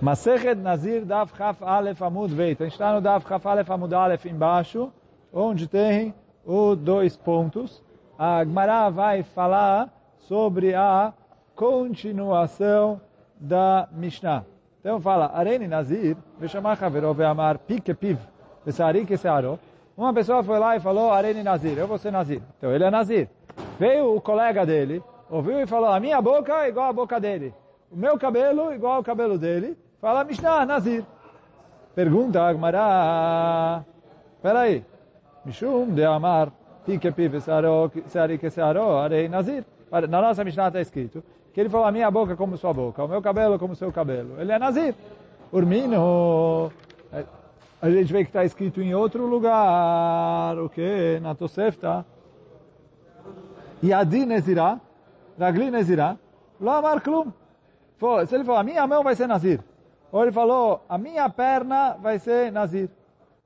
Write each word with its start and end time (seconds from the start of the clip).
Masechet 0.00 0.56
Nazir 0.56 1.06
Dav 1.06 1.30
Chaf 1.34 1.64
Alef 1.64 2.02
Amud 2.02 2.28
Veit. 2.28 2.60
A 2.60 2.64
gente 2.64 2.74
está 2.74 2.92
no 2.92 3.00
Dav 3.00 3.26
Chaf 3.26 3.46
Alef 3.48 3.70
Amud 3.70 3.94
Alef 3.94 4.26
embaixo, 4.28 4.92
onde 5.32 5.66
tem 5.66 6.14
os 6.44 6.76
dois 6.76 7.16
pontos. 7.16 7.82
A 8.18 8.44
Gemara 8.44 8.90
vai 8.90 9.22
falar 9.22 9.88
sobre 10.18 10.74
a 10.74 11.14
continuação 11.54 13.00
da 13.40 13.88
Mishnah. 13.90 14.44
Então 14.80 15.00
fala, 15.00 15.32
Areni 15.34 15.66
Nazir, 15.66 16.16
Veshamar 16.38 16.82
Havero 16.82 17.14
Veamar 17.14 17.58
Pike 17.58 17.94
Piv, 17.94 18.18
Vesari 18.66 19.06
Kesearo. 19.06 19.58
Uma 19.96 20.12
pessoa 20.12 20.42
foi 20.44 20.58
lá 20.58 20.76
e 20.76 20.80
falou, 20.80 21.10
Areni 21.10 21.42
Nazir, 21.42 21.78
eu 21.78 21.86
vou 21.86 21.96
ser 21.96 22.12
Nazir. 22.12 22.42
Então 22.58 22.70
ele 22.70 22.84
é 22.84 22.90
Nazir. 22.90 23.30
Veio 23.78 24.14
o 24.14 24.20
colega 24.20 24.66
dele, 24.66 25.02
ouviu 25.30 25.58
e 25.58 25.66
falou, 25.66 25.88
a 25.88 25.98
minha 25.98 26.20
boca 26.20 26.64
é 26.64 26.68
igual 26.68 26.90
à 26.90 26.92
boca 26.92 27.18
dele. 27.18 27.54
O 27.90 27.96
meu 27.96 28.18
cabelo 28.18 28.74
igual 28.74 28.96
ao 28.96 29.02
cabelo 29.02 29.38
dele. 29.38 29.76
Fala 30.00 30.24
Mishnah, 30.24 30.66
Nazir. 30.66 31.04
Pergunta 31.94 32.42
Agmará. 32.42 33.84
Peraí. 34.42 34.84
Mishum 35.44 35.94
de 35.94 36.04
Amar. 36.04 36.52
Pike 36.84 37.10
Piv 37.10 37.32
Vesari 37.32 38.38
Kesearo, 38.38 38.98
Arei 38.98 39.28
Nazir. 39.28 39.64
Na 39.90 40.20
nossa 40.20 40.44
Mishnah 40.44 40.68
está 40.68 40.80
escrito 40.80 41.22
que 41.56 41.60
ele 41.60 41.70
falou, 41.70 41.86
a 41.86 41.90
minha 41.90 42.10
boca 42.10 42.36
como 42.36 42.54
sua 42.58 42.70
boca, 42.74 43.02
o 43.02 43.08
meu 43.08 43.22
cabelo 43.22 43.58
como 43.58 43.74
seu 43.74 43.90
cabelo. 43.90 44.38
Ele 44.38 44.52
é 44.52 44.58
Nazir. 44.58 44.94
Urmino, 45.50 46.70
a 47.80 47.88
gente 47.88 48.12
vê 48.12 48.24
que 48.24 48.28
está 48.28 48.44
escrito 48.44 48.82
em 48.82 48.94
outro 48.94 49.24
lugar, 49.24 50.58
o 50.58 50.68
que? 50.68 51.18
Na 51.22 51.34
Tosefta. 51.34 52.04
Yadi 53.82 54.26
Nezirah, 54.26 54.78
Ragli 55.40 55.70
Lo 56.60 56.70
Amar 56.70 57.00
Klum. 57.00 57.32
Se 58.26 58.34
ele 58.34 58.44
falou, 58.44 58.60
a 58.60 58.62
minha 58.62 58.86
mão 58.86 59.02
vai 59.02 59.14
ser 59.14 59.26
Nazir. 59.26 59.60
Ou 60.16 60.22
ele 60.22 60.32
falou, 60.32 60.82
a 60.88 60.96
minha 60.96 61.28
perna 61.28 61.92
vai 62.00 62.18
ser 62.18 62.50
Nazir. 62.50 62.88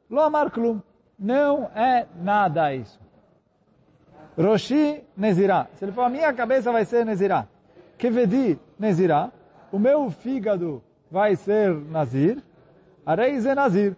Lo 0.09 0.21
Amar 0.21 0.53
Klum. 0.53 0.81
Não 1.19 1.69
é 1.75 2.07
nada 2.23 2.73
isso. 2.73 3.01
Roshi 4.39 5.03
Nezirah. 5.17 5.67
Se 5.75 5.85
ele 5.85 5.91
falou, 5.91 6.07
a 6.07 6.11
minha 6.11 6.33
cabeça 6.33 6.71
vai 6.71 6.85
ser 6.85 7.05
Nezirah. 7.05 7.49
Kevedi 7.99 8.57
Nezirah, 8.79 9.33
o 9.73 9.81
meu 9.81 10.12
fígado 10.12 10.81
vai 11.11 11.35
ser 11.35 11.75
Nazir, 11.75 12.41
Areiz 13.05 13.47
é 13.47 13.55
Nazir. 13.57 13.97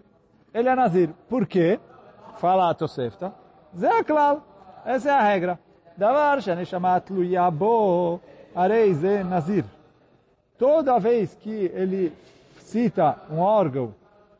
Ele 0.54 0.70
é 0.70 0.74
Nazir. 0.74 1.10
Por 1.28 1.46
quê? 1.46 1.78
Fala 2.38 2.70
a 2.70 2.74
Tosefta. 2.74 3.34
Zé 3.76 4.02
Klal. 4.02 4.42
Essa 4.86 5.10
é 5.10 5.12
a 5.12 5.20
regra. 5.20 5.60
Davar 5.94 6.40
Shaneshamat 6.40 7.10
Luyabo 7.10 8.18
Areiz 8.54 9.04
é 9.04 9.22
Nazir. 9.22 9.66
Toda 10.56 10.98
vez 10.98 11.34
que 11.34 11.70
ele 11.74 12.14
cita 12.72 13.18
um 13.30 13.38
órgão 13.38 13.94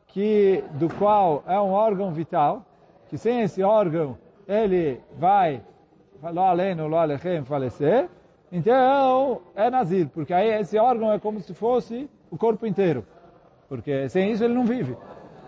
que, 0.07 0.63
do 0.73 0.89
qual 0.89 1.43
é 1.47 1.59
um 1.59 1.71
órgão 1.71 2.11
vital, 2.11 2.65
que 3.09 3.17
sem 3.17 3.41
esse 3.41 3.61
órgão 3.61 4.17
ele 4.47 4.99
vai, 5.17 5.61
lo 6.21 6.41
aleno, 6.41 6.87
lo 6.87 6.97
falecer, 7.45 8.09
então, 8.51 9.41
é 9.55 9.69
Nazir, 9.69 10.07
porque 10.09 10.33
aí 10.33 10.49
esse 10.61 10.77
órgão 10.77 11.11
é 11.11 11.19
como 11.19 11.39
se 11.39 11.53
fosse 11.53 12.09
o 12.29 12.37
corpo 12.37 12.67
inteiro. 12.67 13.03
Porque 13.67 14.07
sem 14.09 14.31
isso 14.31 14.43
ele 14.43 14.53
não 14.53 14.65
vive. 14.65 14.95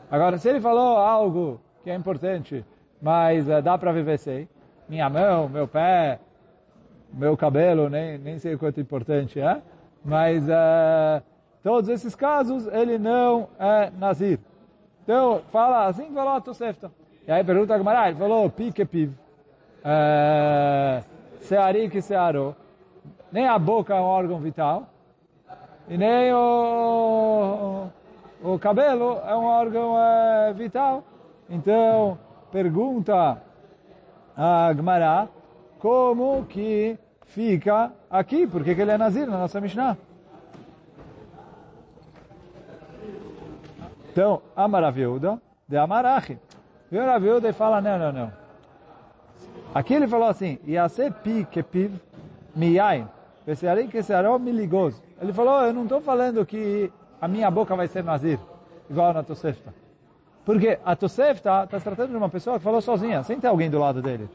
Agora, 0.09 0.39
se 0.39 0.49
ele 0.49 0.59
falou 0.59 0.97
algo 0.97 1.61
que 1.83 1.91
é 1.91 1.95
importante, 1.95 2.65
mas 2.99 3.47
uh, 3.47 3.61
dá 3.61 3.77
para 3.77 3.91
viver 3.91 4.17
sem, 4.17 4.49
minha 4.89 5.07
mão, 5.07 5.47
meu 5.47 5.67
pé, 5.67 6.19
meu 7.13 7.37
cabelo, 7.37 7.89
nem, 7.89 8.17
nem 8.17 8.39
sei 8.39 8.55
o 8.55 8.59
quanto 8.59 8.81
importante 8.81 9.39
é, 9.39 9.61
mas 10.03 10.43
uh, 10.49 11.23
todos 11.65 11.89
esses 11.89 12.13
casos 12.13 12.67
ele 12.67 12.99
não 12.99 13.49
é 13.57 13.89
Nazir. 13.97 14.39
Então, 15.03 15.41
fala 15.51 15.87
assim 15.87 16.05
que 16.05 16.13
falou 16.13 16.33
a 16.33 16.39
Tosefta. 16.39 16.91
E 17.27 17.31
aí 17.31 17.43
pergunta 17.43 17.73
a 17.73 17.77
Gemara, 17.79 18.09
ele 18.09 18.19
falou, 18.19 18.47
pique 18.51 18.85
piv, 18.85 19.09
uh, 19.81 21.03
seari 21.39 21.89
que 21.89 22.03
searou 22.03 22.55
nem 23.31 23.47
a 23.47 23.57
boca 23.57 23.95
é 23.95 23.99
um 23.99 24.03
órgão 24.03 24.37
vital, 24.37 24.87
e 25.89 25.97
nem 25.97 26.31
o, 26.33 27.87
o 28.43 28.59
cabelo 28.59 29.19
é 29.27 29.35
um 29.35 29.45
órgão 29.45 29.99
é, 29.99 30.53
vital. 30.53 31.03
Então, 31.49 32.17
pergunta 32.51 33.41
a 34.37 34.71
Gmará 34.71 35.27
como 35.79 36.45
que 36.45 36.95
fica 37.25 37.91
aqui, 38.07 38.45
porque 38.45 38.75
que 38.75 38.81
ele 38.81 38.91
é 38.91 38.97
Nazir 38.99 39.27
na 39.27 39.39
nossa 39.39 39.59
Mishnah. 39.59 39.97
Então, 44.15 44.41
Amaraviuda 44.55 45.41
de 45.67 45.75
Amarachi. 45.75 46.39
Viu 46.89 47.03
a 47.03 47.19
viúda 47.19 47.49
e 47.49 47.51
fala, 47.51 47.81
não, 47.81 47.99
não, 47.99 48.13
não. 48.13 48.31
Aqui 49.73 49.93
ele 49.93 50.07
falou 50.07 50.29
assim, 50.29 50.57
Yase 50.65 51.11
pi 51.11 51.45
kepiv 51.51 51.99
miyain. 52.55 53.09
Ele 53.45 55.33
falou, 55.33 55.63
eu 55.63 55.73
não 55.73 55.83
estou 55.83 55.99
falando 55.99 56.45
que 56.45 56.89
a 57.19 57.27
minha 57.27 57.51
boca 57.51 57.75
vai 57.75 57.89
ser 57.89 58.05
nazir, 58.05 58.39
igual 58.89 59.13
na 59.13 59.21
Tosefta. 59.21 59.73
Porque 60.45 60.79
a 60.85 60.95
Tosefta 60.95 61.65
está 61.65 61.77
tratando 61.81 62.11
de 62.11 62.15
uma 62.15 62.29
pessoa 62.29 62.57
que 62.57 62.63
falou 62.63 62.79
sozinha, 62.79 63.21
sem 63.21 63.37
ter 63.37 63.47
alguém 63.47 63.69
do 63.69 63.79
lado 63.79 64.01
dele. 64.01 64.29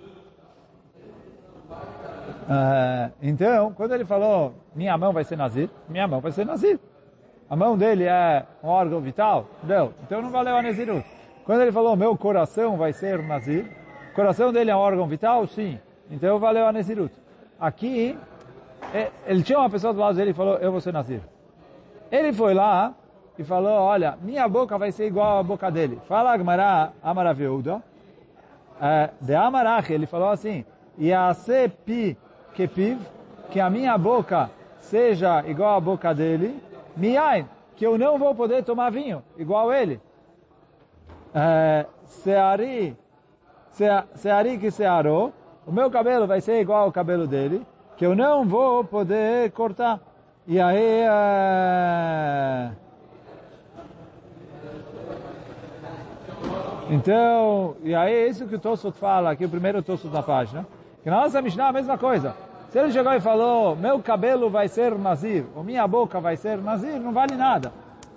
Uh, 1.71 3.11
então, 3.23 3.73
quando 3.73 3.95
ele 3.95 4.05
falou, 4.05 4.53
minha 4.75 4.99
mão 4.99 5.15
vai 5.15 5.25
ser 5.25 5.39
nazir, 5.39 5.71
minha 5.89 6.07
mão 6.07 6.21
vai 6.21 6.33
ser 6.33 6.45
nazir. 6.45 6.79
A 7.51 7.57
mão 7.57 7.77
dele 7.77 8.05
é 8.05 8.47
um 8.63 8.69
órgão 8.69 9.01
vital? 9.01 9.47
Deu. 9.65 9.93
Então 10.05 10.23
não 10.23 10.31
valeu 10.31 10.57
a 10.57 10.63
nazirut. 10.63 11.05
Quando 11.45 11.63
ele 11.63 11.73
falou, 11.73 11.97
meu 11.97 12.17
coração 12.17 12.77
vai 12.77 12.93
ser 12.93 13.21
nazir, 13.25 13.67
o 14.13 14.15
coração 14.15 14.53
dele 14.53 14.71
é 14.71 14.77
um 14.77 14.79
órgão 14.79 15.07
vital? 15.09 15.47
Sim. 15.49 15.81
Então 16.09 16.39
valeu 16.39 16.67
a 16.67 16.73
nazirut. 16.73 17.13
Aqui, 17.59 18.17
é, 18.95 19.11
ele 19.27 19.43
tinha 19.43 19.59
uma 19.59 19.69
pessoa 19.71 19.93
do 19.93 20.01
lado 20.01 20.17
dele 20.17 20.31
e 20.31 20.35
falou, 20.35 20.57
eu 20.57 20.73
vou 20.73 20.81
ser 20.81 20.93
Nazir. 20.93 21.21
Ele 22.11 22.33
foi 22.33 22.55
lá 22.55 22.95
e 23.39 23.45
falou, 23.45 23.73
olha, 23.73 24.19
minha 24.23 24.49
boca 24.49 24.77
vai 24.79 24.91
ser 24.91 25.07
igual 25.07 25.39
à 25.39 25.43
boca 25.43 25.71
dele. 25.71 25.99
Fala 26.09 26.33
Agmará 26.33 26.93
Amaraviuda. 27.03 27.83
É, 28.81 29.11
de 29.21 29.35
Amarach, 29.35 29.93
ele 29.93 30.07
falou 30.07 30.31
assim, 30.31 30.65
Yase 30.99 31.69
pi 31.85 32.17
kepiv, 32.55 32.99
que 33.51 33.61
a 33.61 33.69
minha 33.69 33.97
boca 33.99 34.51
seja 34.79 35.45
igual 35.47 35.77
à 35.77 35.81
boca 35.81 36.15
dele, 36.15 36.59
miain, 36.97 37.47
que 37.77 37.87
eu 37.87 37.97
não 37.97 38.19
vou 38.19 38.35
poder 38.35 38.63
tomar 38.65 38.91
vinho, 38.91 39.23
igual 39.37 39.73
ele. 39.73 40.01
É, 41.35 41.87
seari, 42.05 42.97
seari 44.15 44.59
que 44.59 44.71
searou, 44.71 45.33
o 45.67 45.73
meu 45.73 45.91
cabelo 45.91 46.27
vai 46.27 46.41
ser 46.41 46.61
igual 46.61 46.85
ao 46.85 46.93
cabelo 46.93 47.27
dele, 47.27 47.67
que 47.97 48.05
eu 48.05 48.15
não 48.15 48.45
vou 48.45 48.85
poder 48.85 49.51
cortar. 49.53 50.01
E 50.47 50.61
aí... 50.61 51.05
Uh... 51.07 52.73
Então, 56.91 57.77
e 57.85 57.95
aí 57.95 58.13
é 58.13 58.27
isso 58.27 58.49
que 58.49 58.57
o 58.57 58.59
Tosfot 58.59 58.99
fala, 58.99 59.31
aqui 59.31 59.45
o 59.45 59.49
primeiro 59.49 59.81
Tosfot 59.81 60.13
na 60.13 60.25
página. 60.25 60.67
Que 61.05 61.09
na 61.09 61.21
nossa 61.21 61.41
Mishnah 61.41 61.67
é 61.67 61.69
a 61.69 61.73
mesma 61.73 61.97
coisa. 61.97 62.35
Se 62.71 62.79
ele 62.79 62.91
chegou 62.91 63.13
e 63.13 63.21
falou, 63.21 63.77
meu 63.77 64.01
cabelo 64.01 64.49
vai 64.49 64.69
ser 64.69 64.97
nazir, 64.97 65.45
ou 65.55 65.63
minha 65.63 65.87
boca 65.87 66.21
vai 66.21 66.37
ser 66.37 66.57
nazir, 66.59 66.99
não 66.99 67.13
vale 67.13 67.35
nada. 67.35 67.73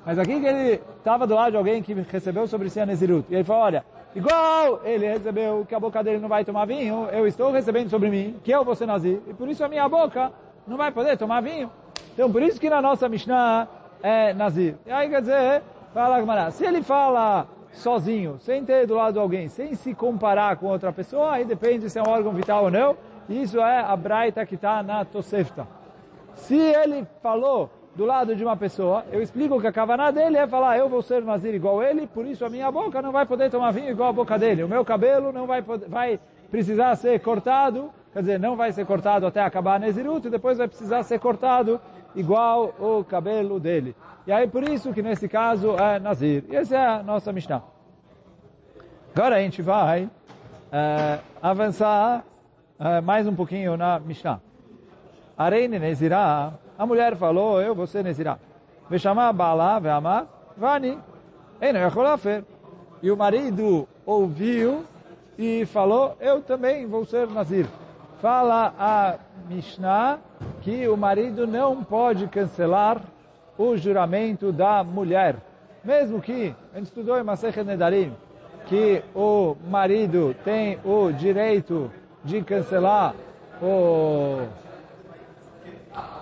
Mas 0.06 0.18
aqui 0.18 0.40
que 0.40 0.46
ele 0.46 0.82
estava 0.98 1.28
do 1.28 1.34
lado 1.34 1.52
de 1.52 1.58
alguém 1.58 1.82
que 1.82 1.94
recebeu 1.94 2.48
sobre 2.48 2.70
si 2.70 2.80
a 2.80 2.86
Nezirut. 2.86 3.26
E 3.30 3.36
ele 3.36 3.44
falou, 3.44 3.64
olha, 3.64 3.84
Igual 4.16 4.82
ele 4.84 5.08
recebeu 5.08 5.66
que 5.68 5.74
a 5.74 5.80
boca 5.80 6.04
dele 6.04 6.20
não 6.20 6.30
vai 6.30 6.46
tomar 6.46 6.66
vinho, 6.66 7.08
eu 7.12 7.26
estou 7.26 7.52
recebendo 7.52 7.90
sobre 7.90 8.10
mim 8.10 8.36
que 8.44 8.52
eu 8.52 8.64
vou 8.64 8.76
ser 8.76 8.86
nazir, 8.86 9.20
e 9.28 9.34
por 9.34 9.50
isso 9.50 9.64
a 9.64 9.68
minha 9.68 9.90
boca 9.90 10.32
não 10.68 10.78
vai 10.78 10.92
poder 10.92 11.18
tomar 11.18 11.42
vinho. 11.42 11.72
Então 12.14 12.32
por 12.32 12.44
isso 12.44 12.60
que 12.60 12.70
na 12.70 12.80
nossa 12.80 13.10
Mishnah 13.10 13.68
é 14.04 14.32
nazir. 14.34 14.76
E 14.86 14.92
aí 14.92 15.10
quer 15.10 15.22
dizer, 15.22 15.64
fala 15.96 16.20
Gamara, 16.20 16.52
se 16.52 16.64
ele 16.64 16.84
fala 16.84 17.48
sozinho, 17.72 18.38
sem 18.40 18.64
ter 18.64 18.86
do 18.86 18.94
lado 18.94 19.14
de 19.14 19.20
alguém, 19.20 19.48
sem 19.48 19.74
se 19.74 19.96
comparar 19.96 20.58
com 20.58 20.68
outra 20.68 20.94
pessoa, 20.94 21.32
aí 21.32 21.44
depende 21.44 21.90
se 21.90 21.98
é 21.98 22.04
um 22.04 22.10
órgão 22.10 22.34
vital 22.34 22.66
ou 22.66 22.72
não, 22.72 22.96
isso 23.30 23.60
é 23.60 23.80
a 23.80 23.96
braita 23.96 24.46
que 24.46 24.56
está 24.56 24.84
na 24.84 25.06
Tosefta. 25.06 25.68
Se 26.36 26.58
ele 26.58 27.08
falou 27.22 27.70
do 27.96 28.06
lado 28.06 28.36
de 28.36 28.44
uma 28.44 28.58
pessoa, 28.58 29.06
eu 29.12 29.22
explico 29.22 29.62
que 29.62 29.68
a 29.68 29.72
kavaná 29.72 30.10
dele 30.10 30.38
é 30.38 30.48
falar, 30.48 30.78
eu 30.78 30.90
vou 30.90 31.02
ser 31.02 31.22
nazir 31.22 31.54
igual 31.54 31.84
ele, 31.84 32.08
por 32.08 32.26
isso 32.26 32.44
a 32.44 32.50
minha 32.50 32.72
boca 32.72 33.02
não 33.02 33.12
vai 33.12 33.26
poder 33.26 33.52
tomar 33.52 33.72
vinho 33.72 33.92
igual 33.92 34.10
a 34.10 34.14
boca 34.14 34.38
dele. 34.38 34.64
O 34.64 34.68
meu 34.68 34.84
cabelo 34.84 35.32
não 35.32 35.46
vai, 35.46 35.62
poder, 35.62 35.88
vai 35.88 36.20
precisar 36.50 36.96
ser 36.96 37.20
cortado, 37.20 37.92
quer 38.12 38.22
dizer, 38.22 38.40
não 38.40 38.56
vai 38.56 38.72
ser 38.72 38.86
cortado 38.86 39.28
até 39.28 39.42
acabar 39.42 39.76
a 39.76 39.80
nezirut, 39.80 40.28
e 40.28 40.32
depois 40.32 40.58
vai 40.58 40.68
precisar 40.68 41.04
ser 41.04 41.20
cortado 41.20 41.80
igual 42.16 42.74
o 42.80 43.04
cabelo 43.04 43.60
dele. 43.60 43.96
E 44.26 44.32
aí 44.32 44.48
por 44.48 44.64
isso 44.68 44.92
que 44.94 45.02
nesse 45.02 45.28
caso 45.28 45.76
é 45.78 46.00
nazir. 46.00 46.46
E 46.50 46.56
essa 46.56 46.76
é 46.76 46.88
a 46.88 47.04
nossa 47.04 47.32
Mishnah. 47.32 47.62
Agora 49.16 49.36
a 49.36 49.40
gente 49.40 49.62
vai 49.62 50.10
é, 50.72 51.20
avançar 51.42 52.24
ah, 52.86 53.00
mais 53.00 53.26
um 53.26 53.34
pouquinho 53.34 53.78
na 53.78 53.98
Mishnah. 53.98 54.42
Areine 55.38 55.80
Nezirah, 55.80 56.52
a 56.78 56.86
mulher 56.86 57.16
falou, 57.16 57.62
eu 57.62 57.74
vou 57.74 57.88
ser 57.88 58.04
Nezirah. 58.04 58.38
Veshama 58.90 59.32
Bala, 59.32 59.80
Veama, 59.80 60.28
Vani. 60.58 61.00
É 61.62 61.72
e 63.02 63.10
o 63.10 63.16
marido 63.16 63.88
ouviu 64.06 64.84
e 65.38 65.66
falou, 65.68 66.18
eu 66.20 66.42
também 66.42 66.86
vou 66.86 67.06
ser 67.06 67.26
Nazir. 67.30 67.68
Fala 68.22 68.74
a 68.78 69.16
Mishnah 69.48 70.20
que 70.62 70.86
o 70.90 70.98
marido 70.98 71.48
não 71.48 71.86
pode 71.86 72.28
cancelar 72.28 73.00
o 73.58 73.78
juramento 73.78 74.52
da 74.52 74.84
mulher. 74.84 75.38
Mesmo 75.86 76.22
que, 76.22 76.54
a 76.74 76.80
gente 76.80 76.88
estudou 76.88 77.18
em 77.18 77.24
Masechet 77.24 77.64
Nedarim, 77.64 78.12
que 78.66 79.02
o 79.16 79.56
marido 79.70 80.36
tem 80.44 80.80
o 80.84 81.14
direito 81.14 81.90
de 82.24 82.42
cancelar 82.42 83.14
o... 83.62 84.48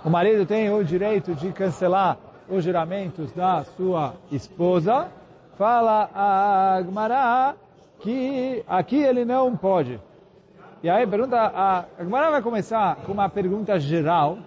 O 0.04 0.10
marido 0.10 0.44
tem 0.44 0.70
o 0.72 0.84
direito 0.84 1.34
de 1.34 1.52
cancelar 1.52 2.18
os 2.48 2.64
juramentos 2.64 3.32
da 3.32 3.64
sua 3.64 4.14
esposa, 4.30 5.08
fala 5.56 6.10
a 6.14 6.74
Agmará 6.74 7.54
que 8.00 8.64
aqui 8.68 8.96
ele 8.96 9.24
não 9.24 9.56
pode. 9.56 10.00
E 10.82 10.90
aí 10.90 11.06
pergunta, 11.06 11.38
a 11.38 11.84
Agmará 11.98 12.30
vai 12.30 12.42
começar 12.42 12.96
com 12.96 13.12
uma 13.12 13.28
pergunta 13.28 13.78
geral 13.78 14.38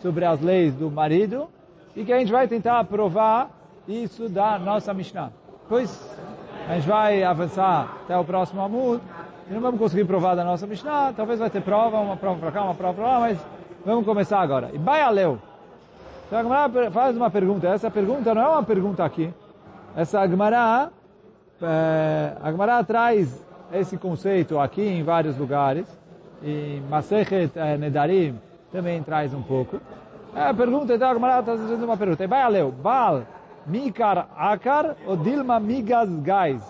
sobre 0.00 0.24
as 0.24 0.40
leis 0.40 0.74
do 0.74 0.90
marido 0.90 1.48
e 1.94 2.04
que 2.04 2.12
a 2.12 2.18
gente 2.18 2.32
vai 2.32 2.48
tentar 2.48 2.82
provar 2.84 3.50
isso 3.86 4.28
da 4.28 4.58
nossa 4.58 4.94
Mishnah. 4.94 5.30
Pois 5.68 6.18
a 6.68 6.74
gente 6.74 6.88
vai 6.88 7.22
avançar 7.22 7.98
até 8.04 8.16
o 8.16 8.24
próximo 8.24 8.62
Amud 8.62 9.02
e 9.52 9.54
não 9.54 9.60
vamos 9.60 9.78
conseguir 9.78 10.06
provar 10.06 10.34
da 10.34 10.42
nossa 10.42 10.66
Mishnah, 10.66 11.12
talvez 11.14 11.38
vai 11.38 11.50
ter 11.50 11.60
prova, 11.60 11.98
uma 12.00 12.16
prova 12.16 12.40
para 12.40 12.52
cá, 12.52 12.64
uma 12.64 12.74
prova 12.74 12.94
para 12.94 13.04
lá, 13.04 13.20
mas 13.20 13.38
vamos 13.84 14.06
começar 14.06 14.40
agora. 14.40 14.70
E 14.72 14.78
Baialeu. 14.78 15.38
Então 16.26 16.38
a 16.38 16.42
Gemara 16.42 16.90
faz 16.90 17.14
uma 17.14 17.30
pergunta, 17.30 17.68
essa 17.68 17.90
pergunta 17.90 18.34
não 18.34 18.40
é 18.40 18.48
uma 18.48 18.62
pergunta 18.62 19.04
aqui, 19.04 19.30
essa 19.94 20.26
Gemara, 20.26 20.90
é, 21.60 22.32
a 22.42 22.50
Gemara 22.50 22.82
traz 22.82 23.46
esse 23.74 23.98
conceito 23.98 24.58
aqui 24.58 24.80
em 24.80 25.02
vários 25.02 25.36
lugares, 25.36 25.86
e 26.42 26.80
Masechet 26.88 27.52
é, 27.54 27.76
Nedarim 27.76 28.40
também 28.72 29.02
traz 29.02 29.34
um 29.34 29.42
pouco. 29.42 29.78
É, 30.34 30.44
a 30.44 30.54
pergunta, 30.54 30.94
então 30.94 31.10
a 31.10 31.12
Gemara 31.12 31.40
está 31.40 31.52
fazendo 31.58 31.84
uma 31.84 31.96
pergunta. 31.98 32.26
Vai 32.26 32.40
Aleu, 32.40 32.72
Bal 32.72 33.24
Mikar 33.66 34.28
Akar 34.34 34.96
ou 35.06 35.14
Dilma 35.14 35.60
Migas 35.60 36.08
Gais? 36.20 36.62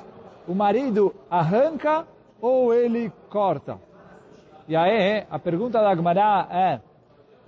O 0.48 0.54
marido 0.54 1.14
arranca 1.30 2.04
ou 2.42 2.74
ele 2.74 3.12
corta? 3.30 3.78
E 4.66 4.74
aí, 4.74 5.24
a 5.30 5.38
pergunta 5.38 5.80
da 5.80 5.94
Gemara 5.94 6.48
é, 6.50 6.80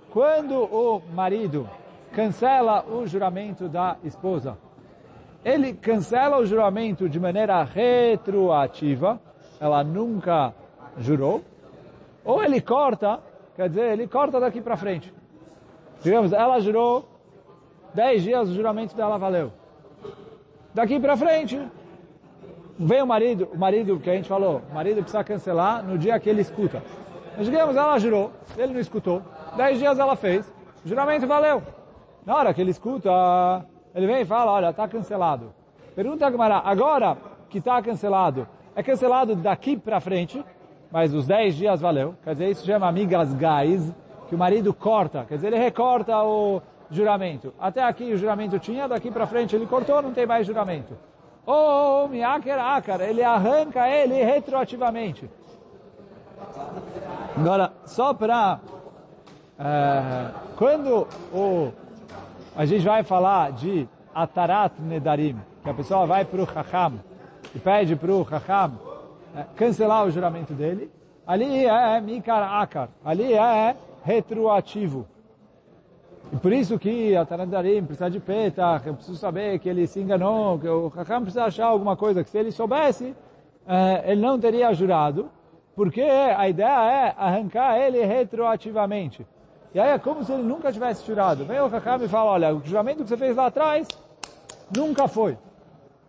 quando 0.09 0.55
o 0.55 1.01
marido 1.13 1.69
cancela 2.13 2.85
o 2.85 3.05
juramento 3.05 3.67
da 3.67 3.97
esposa, 4.03 4.57
ele 5.43 5.73
cancela 5.73 6.37
o 6.37 6.45
juramento 6.45 7.09
de 7.09 7.19
maneira 7.19 7.61
retroativa, 7.63 9.19
ela 9.59 9.83
nunca 9.83 10.53
jurou, 10.97 11.43
ou 12.23 12.41
ele 12.41 12.61
corta, 12.61 13.19
quer 13.55 13.67
dizer, 13.67 13.91
ele 13.91 14.07
corta 14.07 14.39
daqui 14.39 14.61
para 14.61 14.77
frente. 14.77 15.13
Digamos, 16.01 16.31
ela 16.31 16.59
jurou, 16.59 17.07
dez 17.93 18.23
dias 18.23 18.49
o 18.49 18.53
juramento 18.53 18.95
dela 18.95 19.17
valeu. 19.17 19.51
Daqui 20.73 20.99
para 20.99 21.17
frente, 21.17 21.61
vem 22.77 23.01
o 23.01 23.07
marido, 23.07 23.49
o 23.53 23.57
marido 23.57 23.99
que 23.99 24.09
a 24.09 24.13
gente 24.13 24.27
falou, 24.27 24.61
o 24.69 24.73
marido 24.73 25.01
precisa 25.01 25.23
cancelar 25.23 25.83
no 25.83 25.97
dia 25.97 26.19
que 26.19 26.29
ele 26.29 26.41
escuta. 26.41 26.81
Mas 27.37 27.45
digamos, 27.45 27.75
ela 27.75 27.97
jurou, 27.99 28.31
ele 28.57 28.73
não 28.73 28.79
escutou, 28.79 29.21
dez 29.55 29.79
dias 29.79 29.99
ela 29.99 30.15
fez, 30.15 30.45
o 30.83 30.87
juramento 30.87 31.27
valeu. 31.27 31.61
Na 32.25 32.35
hora 32.35 32.53
que 32.53 32.61
ele 32.61 32.71
escuta, 32.71 33.09
ele 33.93 34.07
vem 34.07 34.21
e 34.21 34.25
fala, 34.25 34.51
olha, 34.51 34.69
está 34.69 34.87
cancelado. 34.87 35.53
Pergunta 35.95 36.25
a 36.25 36.29
Gamara, 36.29 36.61
agora 36.63 37.17
que 37.49 37.59
está 37.59 37.81
cancelado, 37.81 38.47
é 38.75 38.83
cancelado 38.83 39.35
daqui 39.35 39.77
para 39.77 39.99
frente, 39.99 40.43
mas 40.91 41.13
os 41.13 41.27
10 41.27 41.55
dias 41.55 41.81
valeu. 41.81 42.15
Quer 42.23 42.33
dizer, 42.33 42.49
isso 42.49 42.65
chama 42.65 42.87
amigas 42.87 43.33
gais, 43.33 43.93
que 44.27 44.35
o 44.35 44.37
marido 44.37 44.73
corta. 44.73 45.25
Quer 45.25 45.35
dizer, 45.35 45.47
ele 45.47 45.57
recorta 45.57 46.17
o 46.23 46.61
juramento. 46.89 47.53
Até 47.59 47.83
aqui 47.83 48.11
o 48.13 48.17
juramento 48.17 48.59
tinha, 48.59 48.87
daqui 48.87 49.11
para 49.11 49.25
frente 49.27 49.55
ele 49.55 49.65
cortou, 49.65 50.01
não 50.01 50.11
tem 50.11 50.25
mais 50.25 50.45
juramento. 50.45 50.97
Ou 51.45 52.07
miaker 52.07 52.59
akar, 52.59 53.01
ele 53.01 53.23
arranca 53.23 53.87
ele 53.87 54.23
retroativamente. 54.23 55.29
Agora, 57.37 57.73
só 57.85 58.13
para... 58.13 58.59
É, 59.57 60.31
quando 60.57 61.07
o 61.33 61.71
a 62.55 62.65
gente 62.65 62.85
vai 62.85 63.03
falar 63.03 63.51
de 63.51 63.87
Atarat 64.13 64.71
Nedarim, 64.79 65.37
que 65.61 65.69
a 65.69 65.73
pessoa 65.73 66.05
vai 66.05 66.23
para 66.23 66.41
o 66.41 66.47
Chacham 66.47 66.93
e 67.53 67.59
pede 67.59 67.97
para 67.97 68.11
o 68.13 68.25
Chacham 68.25 68.79
é, 69.35 69.43
cancelar 69.57 70.05
o 70.05 70.11
juramento 70.11 70.53
dele. 70.53 70.89
Ali 71.27 71.65
é 71.65 71.99
Mikar 71.99 72.61
Akar, 72.61 72.87
ali 73.03 73.33
é 73.33 73.75
retroativo. 74.05 75.05
E 76.33 76.37
por 76.37 76.51
isso 76.51 76.77
que 76.79 77.15
Atarat 77.15 77.47
Nedarim 77.47 77.83
precisa 77.83 78.09
de 78.09 78.19
Petach, 78.19 78.85
eu 78.85 78.95
preciso 78.95 79.17
saber 79.17 79.59
que 79.59 79.69
ele 79.69 79.85
se 79.87 79.99
enganou, 79.99 80.59
que 80.59 80.67
o 80.67 80.91
Chacham 80.93 81.21
precisa 81.21 81.45
achar 81.45 81.67
alguma 81.67 81.95
coisa, 81.95 82.23
que 82.23 82.29
se 82.29 82.37
ele 82.37 82.51
soubesse, 82.51 83.15
é, 83.67 84.11
ele 84.11 84.21
não 84.21 84.39
teria 84.39 84.73
jurado, 84.73 85.29
porque 85.75 86.01
a 86.01 86.47
ideia 86.49 86.67
é 86.67 87.15
arrancar 87.17 87.77
ele 87.79 88.03
retroativamente. 88.03 89.25
E 89.73 89.79
aí 89.79 89.91
é 89.91 89.99
como 89.99 90.23
se 90.23 90.31
ele 90.31 90.43
nunca 90.43 90.71
tivesse 90.71 91.05
jurado. 91.05 91.43
Vem 91.45 91.59
o 91.59 91.65
Hakam 91.65 92.03
e 92.03 92.07
fala, 92.07 92.31
olha, 92.31 92.55
o 92.55 92.61
juramento 92.63 93.03
que 93.03 93.09
você 93.09 93.17
fez 93.17 93.35
lá 93.35 93.47
atrás, 93.47 93.87
nunca 94.75 95.07
foi. 95.07 95.37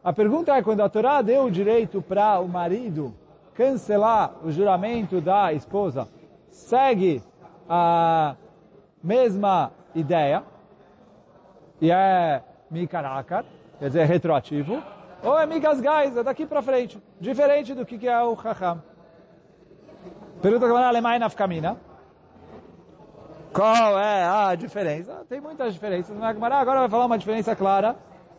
A 0.04 0.12
pergunta 0.12 0.56
é, 0.56 0.62
quando 0.62 0.82
a 0.82 0.88
Torá 0.88 1.20
deu 1.20 1.44
o 1.44 1.50
direito 1.50 2.00
para 2.00 2.38
o 2.38 2.48
marido 2.48 3.12
cancelar 3.54 4.34
o 4.44 4.52
juramento 4.52 5.20
da 5.20 5.52
esposa, 5.52 6.06
segue 6.48 7.20
a 7.68 8.36
mesma 9.02 9.72
ideia 9.96 10.42
e 11.80 11.90
é 11.90 12.42
Mikarakar, 12.70 13.44
quer 13.78 13.88
dizer, 13.88 14.04
retroativo, 14.04 14.82
ou 15.22 15.38
é 15.38 15.46
Mikasgais, 15.46 16.16
é 16.16 16.22
daqui 16.22 16.46
para 16.46 16.62
frente, 16.62 17.02
diferente 17.20 17.74
do 17.74 17.84
que 17.84 18.06
é 18.06 18.22
o 18.22 18.36
Chacham. 18.36 18.82
Pergunta 20.40 20.66
que 20.66 20.72
alemã 20.72 21.12
na 21.12 21.18
nafkamina. 21.20 21.76
Qual 23.52 23.98
é 23.98 24.24
a 24.24 24.54
diferença? 24.54 25.24
Tem 25.28 25.40
muitas 25.40 25.72
diferenças. 25.72 26.14
Mas 26.16 26.36
agora 26.36 26.80
vai 26.80 26.88
falar 26.90 27.06
uma 27.06 27.18
diferença 27.18 27.56
clara 27.56 27.96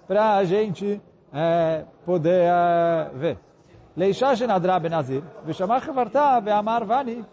para 0.08 0.36
a 0.36 0.44
gente 0.44 1.02
é, 1.34 1.84
poder 2.06 2.44
é, 2.44 3.10
ver. 3.16 3.40
Leishá 3.96 4.36
shenadra 4.36 4.80
benazir, 4.80 5.24
v'shamah 5.44 5.82
chavarta 5.82 6.40
ve'amar 6.40 6.86
vani, 6.86 7.26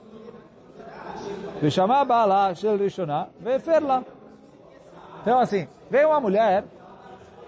shel 2.55 2.79
rishona 2.79 3.29
ve'ferla. 3.39 4.03
Então 5.25 5.39
assim, 5.39 5.67
veio 5.91 6.09
uma 6.09 6.21
mulher 6.21 6.65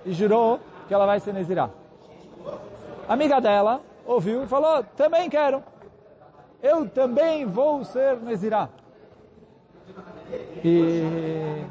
e 0.05 0.13
jurou 0.13 0.59
que 0.89 0.95
ela 0.95 1.05
vai 1.05 1.21
se 1.21 1.31
nezirar. 1.31 1.69
A 3.07 3.13
amiga 3.13 3.41
dela 3.41 3.83
ouviu 4.07 4.43
e 4.43 4.47
falou, 4.47 4.83
também 4.97 5.29
quero. 5.29 5.63
Eu 6.63 6.89
também 6.89 7.45
vou 7.45 7.85
ser 7.85 8.17
nezirá. 8.17 8.71
E, 10.65 11.65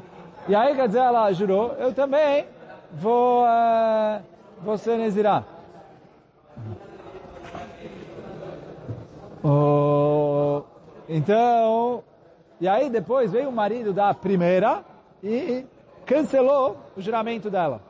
e 0.48 0.54
aí, 0.54 0.74
quer 0.74 0.86
dizer, 0.86 1.00
ela 1.00 1.30
jurou, 1.32 1.72
eu 1.72 1.92
também 1.92 2.46
vou, 2.92 3.44
uh, 3.44 4.22
vou 4.62 4.78
ser 4.78 4.96
Nezirá. 4.96 5.44
Oh, 9.44 10.62
então, 11.08 12.02
e 12.60 12.66
aí 12.66 12.90
depois 12.90 13.30
veio 13.30 13.48
o 13.48 13.52
marido 13.52 13.92
da 13.92 14.12
primeira 14.12 14.84
e 15.22 15.64
cancelou 16.06 16.76
o 16.96 17.00
juramento 17.00 17.50
dela. 17.50 17.82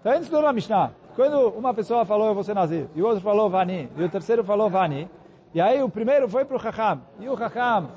Então, 0.00 0.12
antes 0.12 0.28
do 0.28 0.52
Mishnah, 0.52 0.92
quando 1.14 1.48
uma 1.50 1.74
pessoa 1.74 2.04
falou 2.04 2.28
eu 2.28 2.34
vou 2.34 2.44
ser 2.44 2.54
Nazir, 2.54 2.86
e 2.94 3.02
o 3.02 3.06
outro 3.06 3.20
falou 3.20 3.50
Vani, 3.50 3.90
e 3.96 4.04
o 4.04 4.08
terceiro 4.08 4.44
falou 4.44 4.70
Vani, 4.70 5.10
e 5.52 5.60
aí 5.60 5.82
o 5.82 5.88
primeiro 5.90 6.28
foi 6.28 6.44
para 6.44 6.56
o 6.56 6.60
Chacham, 6.60 7.00
e 7.18 7.28
o 7.28 7.36
Chacham 7.36 7.88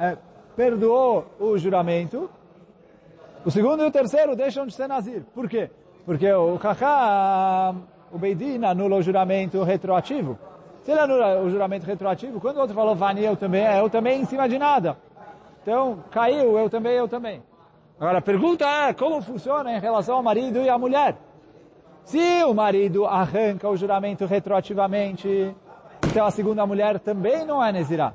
é, 0.00 0.16
perdoou 0.56 1.26
o 1.38 1.58
juramento, 1.58 2.30
o 3.44 3.50
segundo 3.50 3.84
e 3.84 3.86
o 3.86 3.90
terceiro 3.90 4.34
deixam 4.34 4.66
de 4.66 4.74
ser 4.74 4.88
Nazir. 4.88 5.22
Por 5.32 5.48
quê? 5.48 5.70
Porque 6.04 6.32
o 6.32 6.58
Kaká, 6.58 7.74
o 8.10 8.18
Beidin 8.18 8.64
anula 8.64 8.96
o 8.96 9.02
juramento 9.02 9.62
retroativo. 9.62 10.38
Se 10.82 10.90
ele 10.90 11.00
anula 11.00 11.40
o 11.42 11.50
juramento 11.50 11.84
retroativo, 11.84 12.40
quando 12.40 12.56
o 12.56 12.60
outro 12.60 12.74
falou 12.74 12.94
Vani, 12.94 13.24
eu 13.24 13.36
também, 13.36 13.64
é 13.64 13.80
eu 13.80 13.90
também 13.90 14.20
em 14.20 14.24
cima 14.24 14.48
de 14.48 14.58
nada. 14.58 14.96
Então, 15.62 16.02
caiu, 16.10 16.58
eu 16.58 16.70
também, 16.70 16.94
eu 16.94 17.08
também. 17.08 17.42
Agora, 17.98 18.18
a 18.18 18.22
pergunta 18.22 18.66
é, 18.66 18.92
como 18.92 19.22
funciona 19.22 19.72
em 19.72 19.80
relação 19.80 20.16
ao 20.16 20.22
marido 20.22 20.58
e 20.58 20.68
à 20.68 20.76
mulher? 20.76 21.16
Se 22.04 22.44
o 22.44 22.52
marido 22.52 23.06
arranca 23.06 23.68
o 23.70 23.76
juramento 23.76 24.26
retroativamente, 24.26 25.56
então 26.06 26.26
a 26.26 26.30
segunda 26.30 26.66
mulher 26.66 27.00
também 27.00 27.46
não 27.46 27.64
é 27.64 27.72
Nezirah. 27.72 28.12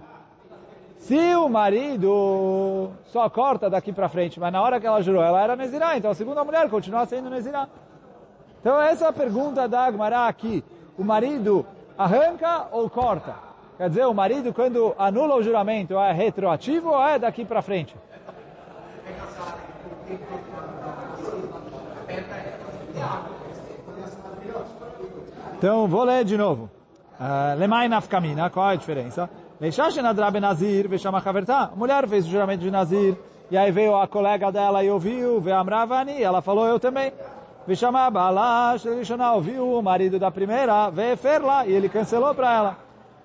Se 1.00 1.36
o 1.36 1.50
marido 1.50 2.92
só 3.06 3.28
corta 3.28 3.72
daqui 3.72 3.92
para 3.92 4.08
frente, 4.08 4.40
mas 4.40 4.54
na 4.54 4.62
hora 4.62 4.80
que 4.80 4.86
ela 4.86 5.02
jurou, 5.02 5.24
ela 5.24 5.42
era 5.42 5.56
Nezirá, 5.56 5.98
então 5.98 6.12
a 6.12 6.16
segunda 6.16 6.44
mulher 6.44 6.70
continua 6.70 7.08
sendo 7.08 7.32
Nezirá. 7.32 7.68
Então 8.60 8.80
essa 8.80 9.06
é 9.06 9.08
a 9.08 9.14
pergunta 9.14 9.68
da 9.68 9.86
Agmará 9.86 10.28
aqui. 10.28 10.64
O 10.96 11.04
marido 11.04 11.66
arranca 11.98 12.68
ou 12.72 12.88
corta? 12.88 13.34
Quer 13.78 13.90
dizer, 13.90 14.06
o 14.06 14.14
marido 14.14 14.54
quando 14.54 14.94
anula 14.96 15.38
o 15.38 15.42
juramento 15.42 15.98
é 15.98 16.12
retroativo 16.12 16.92
ou 16.92 17.04
é 17.04 17.18
daqui 17.18 17.44
para 17.44 17.64
frente? 17.64 17.96
Então, 25.58 25.88
vou 25.88 26.04
ler 26.04 26.26
de 26.26 26.38
novo. 26.38 26.70
Uh, 27.20 27.58
Lemai 27.60 27.88
nafkamina, 27.88 28.50
qual 28.50 28.72
é 28.72 28.74
a 28.74 28.76
diferença? 28.76 29.30
Nazir. 30.42 30.90
A 31.50 31.76
mulher 31.76 32.08
fez 32.08 32.26
o 32.26 32.30
juramento 32.30 32.62
de 32.62 32.72
nazir, 32.72 33.16
e 33.52 33.56
aí 33.56 33.72
veio 33.72 33.96
a 33.96 34.08
colega 34.08 34.52
dela 34.52 34.84
e 34.84 34.90
ouviu, 34.90 35.40
veio 35.40 35.58
amravani, 35.58 36.24
ela 36.24 36.42
falou, 36.42 36.66
eu 36.66 36.80
também. 36.80 37.14
Veshama 37.68 38.10
balash, 38.10 38.88
ouviu 39.36 39.78
o 39.78 39.84
marido 39.84 40.18
da 40.18 40.32
primeira, 40.32 40.90
veio 40.90 41.16
ferla, 41.16 41.68
e 41.68 41.74
ele 41.74 41.90
cancelou 41.90 42.34
para 42.34 42.52
ela. 42.56 42.78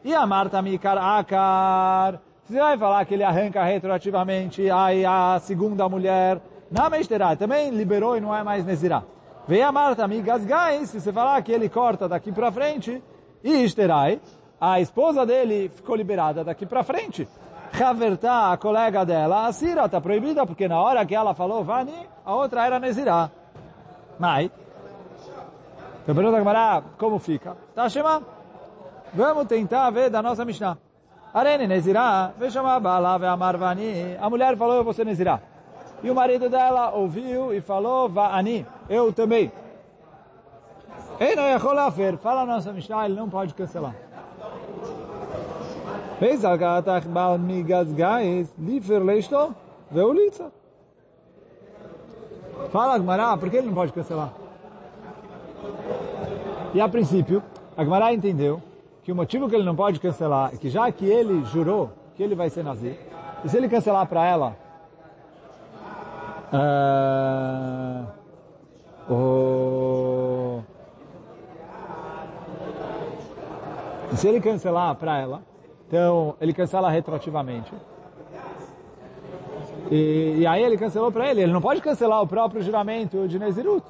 E 0.05 0.15
a 0.15 0.27
Marta 0.27 0.61
mikar 0.61 0.99
akar. 0.99 2.21
Você 2.45 2.59
vai 2.61 2.77
falar 2.77 3.05
que 3.07 3.15
ele 3.15 3.25
arranca 3.25 3.65
retroativamente, 3.65 4.71
aí 4.71 5.07
a 5.07 5.39
segunda 5.41 5.89
mulher, 5.89 6.39
na 6.71 6.91
mesterá, 6.91 7.37
também 7.37 7.71
liberou 7.71 8.17
e 8.17 8.21
não 8.21 8.35
é 8.35 8.43
mais 8.43 8.65
nezirá. 8.65 9.03
Veio 9.47 9.67
a 9.67 9.73
Marta 9.73 10.05
amigas 10.05 10.45
gais, 10.45 10.91
se 10.91 11.01
você 11.01 11.13
falar 11.13 11.41
que 11.43 11.53
ele 11.53 11.69
corta 11.69 12.09
daqui 12.09 12.33
para 12.33 12.51
frente, 12.51 13.03
e 13.45 13.63
Esterai, 13.63 14.21
a 14.61 14.81
esposa 14.81 15.25
dele 15.25 15.69
ficou 15.69 15.95
liberada 15.95 16.43
daqui 16.43 16.67
para 16.67 16.83
frente. 16.83 17.29
Havertá, 17.81 18.53
a 18.53 18.57
colega 18.57 19.05
dela, 19.05 19.47
a 19.47 19.53
Sira 19.53 19.85
está 19.85 20.01
proibida 20.01 20.47
porque 20.47 20.67
na 20.67 20.81
hora 20.81 21.05
que 21.05 21.15
ela 21.15 21.35
falou 21.35 21.63
Vani, 21.63 21.95
a 22.25 22.35
outra 22.35 22.67
era 22.67 22.81
Nezirá. 22.81 23.31
Mas, 24.19 24.51
então 26.03 26.15
pergunta 26.15 26.39
Gamara, 26.39 26.83
como 26.99 27.19
fica? 27.19 27.57
Tá 27.75 27.89
chama? 27.89 28.23
Vamos 29.13 29.47
tentar 29.47 29.91
ver 29.91 30.11
da 30.11 30.23
nossa 30.23 30.45
Mishnah. 30.45 30.79
Arene 31.35 31.67
Nezirá, 31.67 32.33
Veshama 32.39 32.81
Bala 32.81 33.19
Ve'amar 33.19 33.59
Vani. 33.59 34.17
A 34.19 34.31
mulher 34.31 34.57
falou, 34.57 34.77
eu 34.77 34.85
vou 34.85 34.93
ser 34.93 35.05
Nezirá. 35.05 35.41
E 36.03 36.11
o 36.11 36.15
marido 36.15 36.49
dela 36.49 36.93
ouviu 36.93 37.53
e 37.55 37.61
falou, 37.61 38.09
Va'ani, 38.09 38.67
eu 38.89 39.13
também. 39.13 39.51
Ei, 41.19 41.35
não 41.35 41.45
ia 41.45 41.91
ver. 41.91 42.19
Fala 42.19 42.43
a 42.43 42.47
nossa 42.47 42.73
Mishnah, 42.73 43.07
ele 43.07 43.15
não 43.15 43.29
pode 43.29 43.55
cancelar. 43.55 43.95
Fez 46.19 46.45
a 46.45 46.57
gatach 46.57 47.07
bal 47.09 47.39
migas 47.39 47.93
gais, 47.93 48.53
lifer 48.59 49.03
leisto, 49.03 49.55
veulitza. 49.91 50.51
Fala 52.71 52.95
Agmará, 52.95 53.37
por 53.37 53.51
que 53.51 53.57
ele 53.57 53.67
não 53.67 53.75
pode 53.75 53.93
cancelar? 53.93 54.33
E 56.75 56.81
a 56.81 56.89
princípio, 56.89 57.43
Agmará 57.77 58.13
entendeu 58.13 58.63
que 59.03 59.13
o 59.13 59.17
motivo 59.17 59.49
que 59.49 59.55
ele 59.55 59.65
não 59.65 59.77
pode 59.77 60.01
cancelar 60.01 60.55
é 60.55 60.57
que 60.57 60.69
já 60.69 60.91
que 60.91 61.05
ele 61.05 61.45
jurou 61.45 61.91
que 62.15 62.23
ele 62.23 62.35
vai 62.35 62.51
ser 62.51 62.65
nazir, 62.65 62.99
e 63.45 63.49
se 63.49 63.57
ele 63.57 63.69
cancelar 63.69 64.07
para 64.07 64.27
ela, 64.27 64.57
uh. 66.53 68.17
E 74.13 74.17
se 74.17 74.29
ele 74.29 74.41
cancelar 74.41 74.95
para 74.95 75.19
ela, 75.19 75.43
então 75.87 76.35
ele 76.41 76.55
cancela 76.55 76.89
retroativamente. 76.89 77.71
E, 79.91 80.37
e 80.39 80.47
aí 80.47 80.63
ele 80.63 80.79
cancelou 80.79 81.13
para 81.13 81.29
ele. 81.31 81.43
Ele 81.43 81.53
não 81.53 81.61
pode 81.61 81.81
cancelar 81.81 82.23
o 82.23 82.27
próprio 82.27 82.63
juramento 82.63 83.29
de 83.29 83.39
Nezirut. 83.39 83.85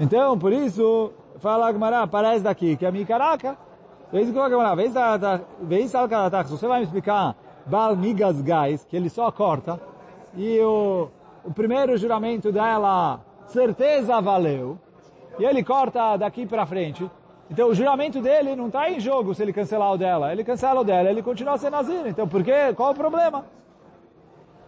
Então, 0.00 0.38
por 0.38 0.52
isso, 0.52 1.12
fala 1.38 1.68
Agmará, 1.68 2.02
aparece 2.02 2.42
daqui, 2.42 2.76
que 2.76 2.86
é 2.86 2.90
minha 2.90 3.04
caraca. 3.06 3.56
Vez 4.12 4.30
que 4.30 4.38
Agmará, 4.38 4.74
vez 4.74 4.92
da 4.92 5.40
você 6.48 6.66
vai 6.66 6.78
me 6.78 6.84
explicar 6.84 7.36
Bal 7.66 7.96
Migas 7.96 8.40
Gais, 8.40 8.84
que 8.84 8.96
ele 8.96 9.10
só 9.10 9.30
corta, 9.30 9.80
e 10.36 10.60
o, 10.60 11.08
o 11.44 11.52
primeiro 11.52 11.96
juramento 11.96 12.52
dela 12.52 13.20
certeza 13.46 14.20
valeu, 14.20 14.78
e 15.38 15.44
ele 15.44 15.64
corta 15.64 16.16
daqui 16.16 16.46
para 16.46 16.66
frente, 16.66 17.10
então 17.50 17.68
o 17.68 17.74
juramento 17.74 18.20
dele 18.20 18.56
não 18.56 18.66
está 18.66 18.90
em 18.90 18.98
jogo 18.98 19.34
se 19.34 19.42
ele 19.42 19.52
cancelar 19.52 19.92
o 19.92 19.98
dela. 19.98 20.32
Ele 20.32 20.42
cancela 20.42 20.80
o 20.80 20.84
dela, 20.84 21.08
ele 21.08 21.22
continua 21.22 21.56
sendo 21.56 21.72
nazir. 21.72 22.06
Então 22.06 22.26
por 22.26 22.42
quê? 22.42 22.72
Qual 22.74 22.92
o 22.92 22.94
problema? 22.94 23.44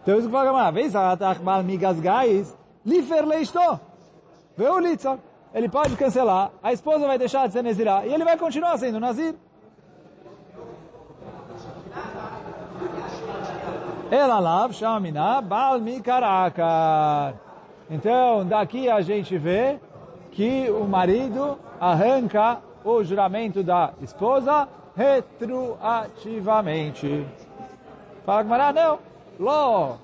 Então 0.01 0.17
isso 0.17 0.27
que 0.27 0.31
fala, 0.31 0.51
uma 0.51 0.71
vez 0.71 0.93
migas 1.65 1.99
gais, 1.99 2.57
lifer 2.85 3.25
leisto. 3.25 3.59
Veu 4.55 4.79
litza. 4.79 5.19
Ele 5.53 5.67
pode 5.67 5.95
cancelar, 5.95 6.51
a 6.61 6.71
esposa 6.71 7.07
vai 7.07 7.17
deixar 7.17 7.47
de 7.47 7.53
ser 7.53 7.63
nazirá 7.63 8.05
e 8.05 8.13
ele 8.13 8.23
vai 8.23 8.37
continuar 8.37 8.77
sendo 8.77 8.99
nazir. 8.99 9.35
Ela 14.11 14.39
lav 14.39 14.73
shamina 14.73 15.39
bal 15.39 15.79
mikarakar. 15.79 17.35
Então, 17.89 18.43
daqui 18.43 18.89
a 18.89 18.99
gente 19.01 19.37
vê 19.37 19.79
que 20.31 20.67
o 20.71 20.85
marido 20.85 21.59
arranca 21.79 22.57
o 22.83 23.03
juramento 23.03 23.61
da 23.63 23.93
esposa 24.01 24.67
retroativamente. 24.95 27.23
Fala 28.25 28.41
Gmará, 28.43 28.73
não, 28.73 28.97
não, 29.39 29.99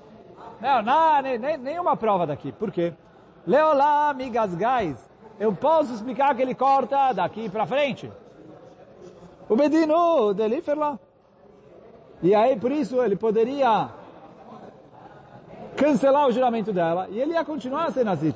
não 0.82 1.22
nem, 1.22 1.36
nem, 1.36 1.58
nenhuma 1.58 1.96
prova 1.96 2.28
daqui. 2.28 2.52
Por 2.52 2.70
quê? 2.70 2.94
Leolá, 3.44 4.14
migas 4.14 4.54
gás, 4.54 5.10
eu 5.38 5.52
posso 5.52 5.92
explicar 5.92 6.34
que 6.36 6.42
ele 6.42 6.54
corta 6.54 7.12
daqui 7.12 7.48
para 7.48 7.66
frente. 7.66 8.08
O 9.48 9.56
Bedino, 9.56 10.32
deliferla. 10.32 10.96
E 12.22 12.34
aí, 12.34 12.56
por 12.56 12.72
isso, 12.72 13.02
ele 13.02 13.16
poderia 13.16 13.90
cancelar 15.76 16.26
o 16.26 16.32
juramento 16.32 16.72
dela 16.72 17.06
e 17.10 17.20
ele 17.20 17.32
ia 17.32 17.44
continuar 17.44 17.84
a 17.86 17.90
ser 17.90 18.04
Nazir. 18.04 18.34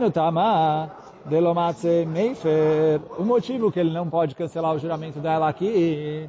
no 0.00 0.10
Tama, 0.10 0.90
Delomatse 1.26 2.06
Meifer. 2.06 3.00
O 3.18 3.24
motivo 3.24 3.70
que 3.70 3.78
ele 3.78 3.92
não 3.92 4.08
pode 4.08 4.34
cancelar 4.34 4.74
o 4.74 4.78
juramento 4.78 5.20
dela 5.20 5.48
aqui 5.48 6.28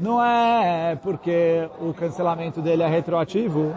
não 0.00 0.22
é 0.22 0.96
porque 1.02 1.68
o 1.80 1.92
cancelamento 1.92 2.62
dele 2.62 2.82
é 2.82 2.88
retroativo. 2.88 3.76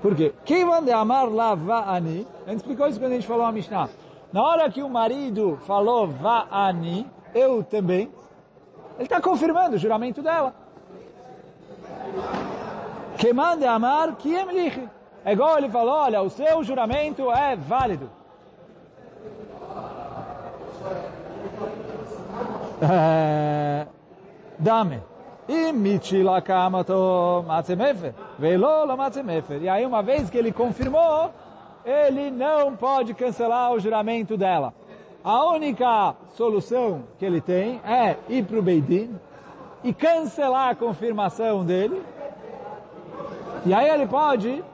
Por 0.00 0.14
quê? 0.14 0.32
Quem 0.44 0.64
manda 0.64 0.96
amar 0.96 1.28
lava'ani? 1.28 2.26
A 2.46 2.50
gente 2.50 2.60
explicou 2.60 2.86
isso 2.88 2.98
quando 2.98 3.12
a 3.12 3.14
gente 3.16 3.26
falou 3.26 3.44
a 3.44 3.52
Mishnah. 3.52 3.88
Na 4.32 4.42
hora 4.42 4.70
que 4.70 4.82
o 4.82 4.88
marido 4.88 5.58
falou 5.66 6.06
va'ani, 6.06 7.06
eu 7.34 7.62
também, 7.62 8.10
ele 8.96 9.04
está 9.04 9.20
confirmando 9.20 9.76
o 9.76 9.78
juramento 9.78 10.22
dela. 10.22 10.54
Que 13.20 13.32
manda 13.34 13.70
amar 13.70 14.16
que 14.16 14.34
emlich. 14.34 14.88
É 15.22 15.32
igual 15.32 15.58
ele 15.58 15.68
falou, 15.68 15.94
olha, 15.94 16.22
o 16.22 16.30
seu 16.30 16.64
juramento 16.64 17.30
é 17.30 17.54
válido. 17.54 18.08
Dame. 24.58 25.02
Imichi 25.46 26.22
la 26.22 26.40
kamato 26.40 27.44
matzemefer. 27.46 28.14
Velo 28.38 28.86
la 28.86 28.96
matzemefer. 28.96 29.60
E 29.64 29.68
aí 29.68 29.84
uma 29.84 30.02
vez 30.02 30.30
que 30.30 30.38
ele 30.38 30.50
confirmou, 30.50 31.30
ele 31.84 32.30
não 32.30 32.74
pode 32.74 33.12
cancelar 33.12 33.70
o 33.72 33.78
juramento 33.78 34.34
dela. 34.34 34.72
A 35.22 35.44
única 35.44 36.14
solução 36.32 37.02
que 37.18 37.26
ele 37.26 37.42
tem 37.42 37.82
é 37.84 38.16
ir 38.30 38.46
para 38.46 38.58
o 38.58 38.62
Beidin 38.62 39.14
e 39.84 39.92
cancelar 39.92 40.70
a 40.70 40.74
confirmação 40.74 41.66
dele 41.66 42.02
e 43.66 43.74
aí 43.74 43.88
ele 43.90 44.06
pode 44.06 44.64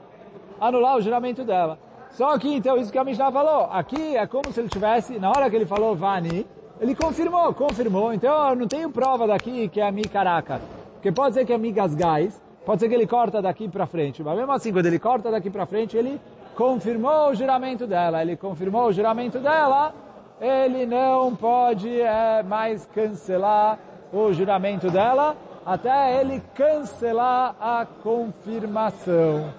anular 0.59 0.97
o 0.97 1.01
juramento 1.01 1.43
dela. 1.43 1.77
Só 2.11 2.37
que, 2.37 2.55
então, 2.55 2.77
isso 2.77 2.91
que 2.91 2.97
a 2.97 3.03
Mishnah 3.03 3.31
falou, 3.31 3.67
aqui 3.71 4.15
é 4.15 4.25
como 4.25 4.51
se 4.51 4.59
ele 4.59 4.69
tivesse, 4.69 5.19
na 5.19 5.29
hora 5.29 5.49
que 5.49 5.55
ele 5.55 5.65
falou 5.65 5.95
Vani, 5.95 6.47
ele 6.79 6.95
confirmou, 6.95 7.53
confirmou. 7.53 8.13
Então, 8.13 8.49
eu 8.49 8.55
não 8.55 8.67
tenho 8.67 8.89
prova 8.89 9.27
daqui 9.27 9.67
que 9.67 9.81
é 9.81 9.87
a 9.87 9.93
Caraca. 10.11 10.61
Porque 10.93 11.11
pode 11.11 11.35
ser 11.35 11.45
que 11.45 11.53
é 11.53 11.57
Mi 11.57 11.71
Gasgais, 11.71 12.41
pode 12.65 12.79
ser 12.79 12.89
que 12.89 12.95
ele 12.95 13.05
corta 13.05 13.41
daqui 13.41 13.67
para 13.67 13.85
frente. 13.85 14.23
Mas 14.23 14.37
mesmo 14.37 14.51
assim, 14.51 14.71
quando 14.71 14.85
ele 14.85 14.99
corta 14.99 15.29
daqui 15.29 15.49
para 15.49 15.65
frente, 15.65 15.95
ele 15.97 16.19
confirmou 16.55 17.29
o 17.29 17.35
juramento 17.35 17.85
dela. 17.85 18.21
Ele 18.21 18.35
confirmou 18.35 18.87
o 18.87 18.91
juramento 18.91 19.37
dela, 19.39 19.93
ele 20.39 20.85
não 20.85 21.35
pode 21.35 22.01
é, 22.01 22.41
mais 22.43 22.85
cancelar 22.85 23.77
o 24.11 24.31
juramento 24.31 24.89
dela 24.89 25.35
até 25.67 26.21
ele 26.21 26.41
cancelar 26.55 27.53
a 27.59 27.85
confirmação. 28.01 29.53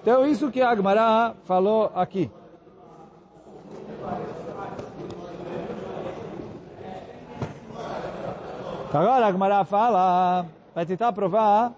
Então, 0.00 0.24
isso 0.24 0.52
que 0.52 0.62
Agmará 0.62 1.34
falou 1.44 1.90
aqui. 1.96 2.30
Agora 8.94 9.26
Agmará 9.26 9.64
fala, 9.64 10.46
vai 10.72 10.86
tentar 10.86 11.12
provar 11.12 11.72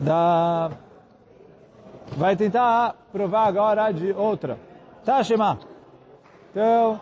da 0.00 0.70
vai 2.16 2.34
tentar 2.34 2.94
provar 3.12 3.46
agora 3.46 3.92
de 3.92 4.10
outra. 4.12 4.58
Tá, 5.04 5.22
Shema? 5.22 5.58
Então, 6.50 6.98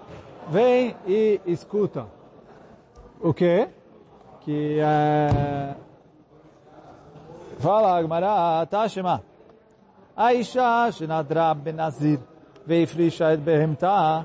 vem 0.48 0.96
e 1.06 1.40
escuta. 1.46 2.06
O 3.20 3.32
quê? 3.32 3.68
Que 4.47 4.79
é... 4.79 5.75
Fala, 7.59 7.97
Agmará, 7.97 8.65
tá, 8.65 8.87
Shema? 8.87 9.21
האישה 10.17 10.87
שנדרה 10.91 11.53
בנזיר 11.53 12.19
והפרישה 12.67 13.33
את 13.33 13.39
בהמתה 13.39 14.21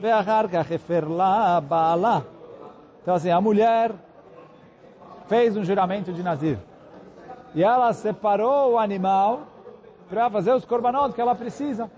ואחר 0.00 0.48
כך 0.52 0.72
הפר 0.72 1.08
לה 1.08 1.60
בעלה. 1.68 2.18
Então 3.02 3.14
assim, 3.14 3.30
a 3.30 3.40
mulher 3.40 3.92
fez 5.28 5.56
um 5.56 5.64
juramento 5.64 6.12
de 6.12 6.22
Nazir. 6.22 6.58
E 7.54 7.62
ela 7.62 7.92
separou 7.92 8.72
o 8.72 8.78
animal 8.78 9.42
para 10.08 10.28
fazer 10.28 10.52
os 10.52 10.64
korbanot 10.64 11.14
que 11.14 11.20
ela 11.20 11.34
precisa. 11.34 11.88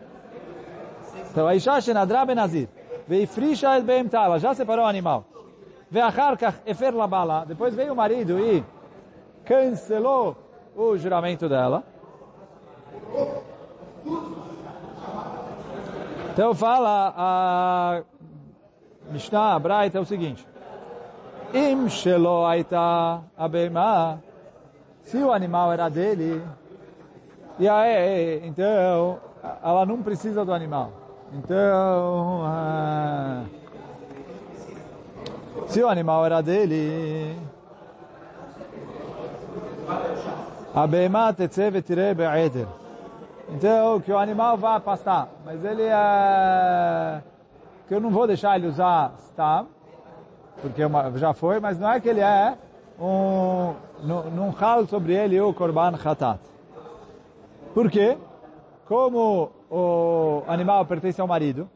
Então, 1.31 1.47
a 1.47 1.55
Isha 1.55 1.81
Shenadra 1.81 2.27
Ben 2.27 2.35
Nazir. 2.35 2.69
Veifrisha 3.07 3.75
El 3.75 3.83
Behemta. 3.83 4.19
Ela 4.19 4.39
já 4.39 4.53
separou 4.55 4.85
o 4.85 4.89
animal. 4.89 5.25
Depois 7.48 7.76
veio 7.76 7.94
o 7.94 7.96
marido 7.96 8.40
e 8.40 8.64
cancelou 9.46 10.36
o 10.76 10.98
juramento 10.98 11.48
dela. 11.48 11.84
Então 16.32 16.56
fala 16.56 17.14
a 17.16 18.02
Mishnah, 19.12 19.54
a 19.54 19.60
Braita, 19.60 20.00
é 20.00 20.02
o 20.02 20.06
seguinte. 20.06 20.48
Im 21.54 21.88
shelo 21.88 22.44
aita 22.46 23.22
abema. 23.38 24.20
Se 25.02 25.18
o 25.18 25.32
animal 25.32 25.72
era 25.72 25.90
dele, 25.90 26.42
e 27.60 27.70
aí, 27.70 28.42
então, 28.48 29.20
ela 29.62 29.86
não 29.86 30.02
precisa 30.02 30.44
do 30.44 30.52
animal. 30.52 30.92
Então, 31.34 32.42
ah, 32.46 33.44
se 35.68 35.82
o 35.82 35.88
animal 35.88 36.26
era 36.26 36.42
dele, 36.42 37.38
abema 40.74 41.34
tetze 41.34 41.70
vetire 41.70 42.14
be'eder. 42.14 42.68
Então, 43.50 44.00
que 44.00 44.12
o 44.12 44.18
animal 44.18 44.58
vá 44.58 44.80
pastar. 44.80 45.28
Mas 45.46 45.64
ele 45.64 45.84
é... 45.84 47.22
Que 47.88 47.96
eu 47.96 48.00
não 48.00 48.10
vou 48.10 48.26
deixar 48.26 48.56
ele 48.56 48.68
usar 48.68 49.14
stam, 49.20 49.68
porque 50.62 50.82
já 51.18 51.34
foi, 51.34 51.60
mas 51.60 51.78
não 51.78 51.92
é 51.92 52.00
que 52.00 52.10
ele 52.10 52.22
é 52.22 52.58
um... 53.00 53.74
Não 54.02 54.50
ralo 54.50 54.88
sobre 54.88 55.14
ele 55.14 55.40
o 55.40 55.54
korban 55.54 55.94
khatat. 55.98 56.40
Por 57.74 57.92
quê? 57.92 58.18
Como 58.88 59.52
o 59.70 60.44
animal 60.48 60.86
pertence 60.86 61.20
ao 61.20 61.28
marido, 61.28 61.70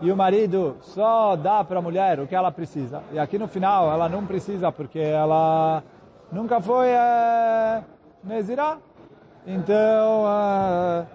e 0.00 0.10
o 0.10 0.16
marido 0.16 0.76
só 0.80 1.36
dá 1.36 1.62
para 1.62 1.78
a 1.78 1.82
mulher 1.82 2.20
o 2.20 2.26
que 2.26 2.34
ela 2.34 2.50
precisa, 2.50 3.02
e 3.12 3.18
aqui 3.18 3.38
no 3.38 3.48
final 3.48 3.92
ela 3.92 4.08
não 4.08 4.26
precisa 4.26 4.72
porque 4.72 4.98
ela 4.98 5.82
nunca 6.32 6.60
foi 6.60 6.88
é, 6.88 7.82
Nezirah, 8.24 8.78
então, 9.46 10.24
uh, 10.24 11.06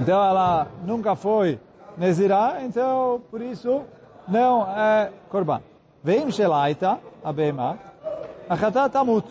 então 0.00 0.24
ela 0.24 0.68
nunca 0.84 1.16
foi 1.16 1.58
Nezirah, 1.96 2.62
então 2.62 3.20
por 3.30 3.42
isso 3.42 3.82
não 4.26 4.66
é 4.68 5.10
Korban. 5.28 5.60
Vem 6.02 6.30
Shelaita, 6.30 6.98
a 7.24 7.32
Bema, 7.32 7.78
a 8.48 8.56
Chatat 8.56 8.92
Tamut. 8.92 9.26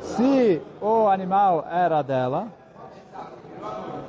Se 0.00 0.60
o 0.82 1.08
animal 1.08 1.66
era 1.70 2.02
dela, 2.02 2.48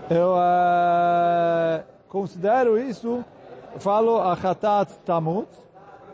eu 0.09 0.33
uh, 0.33 1.94
considero 2.09 2.77
isso, 2.77 3.23
falo 3.77 4.21
a 4.21 4.35
Chatat 4.35 4.93
Tamut, 5.05 5.47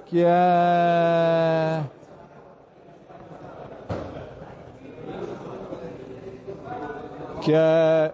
que 0.06 0.24
é 0.26 1.84
que 7.42 7.54
é 7.54 8.14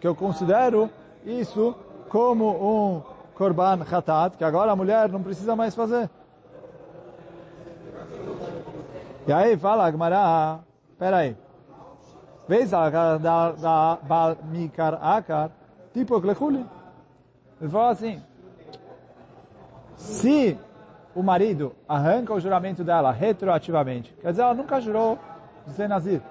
que 0.00 0.06
eu 0.06 0.14
considero 0.14 0.90
isso 1.24 1.74
como 2.08 2.46
um 2.48 3.02
korban 3.34 3.84
khatat, 3.84 4.36
que 4.36 4.44
agora 4.44 4.72
a 4.72 4.76
mulher 4.76 5.08
não 5.10 5.22
precisa 5.22 5.54
mais 5.54 5.74
fazer. 5.74 6.08
E 9.26 9.32
aí 9.32 9.56
fala 9.58 9.86
Agmará, 9.86 10.60
peraí, 10.98 11.36
vez 12.48 12.70
da, 12.70 13.18
da, 13.18 13.52
da 13.52 13.98
Bal 14.02 14.36
Mikar 14.44 14.98
Akar, 15.02 15.50
tipo 15.98 16.20
Klechuli. 16.20 16.64
Ele 17.60 17.70
falou 17.70 17.88
assim, 17.88 18.22
se 19.96 20.56
o 21.14 21.22
marido 21.22 21.74
arranca 21.88 22.32
o 22.32 22.40
juramento 22.40 22.84
dela 22.84 23.10
retroativamente, 23.10 24.14
quer 24.20 24.30
dizer, 24.30 24.42
ela 24.42 24.54
nunca 24.54 24.80
jurou 24.80 25.18
de 25.66 25.72
ser 25.72 25.88
nazir. 25.88 26.22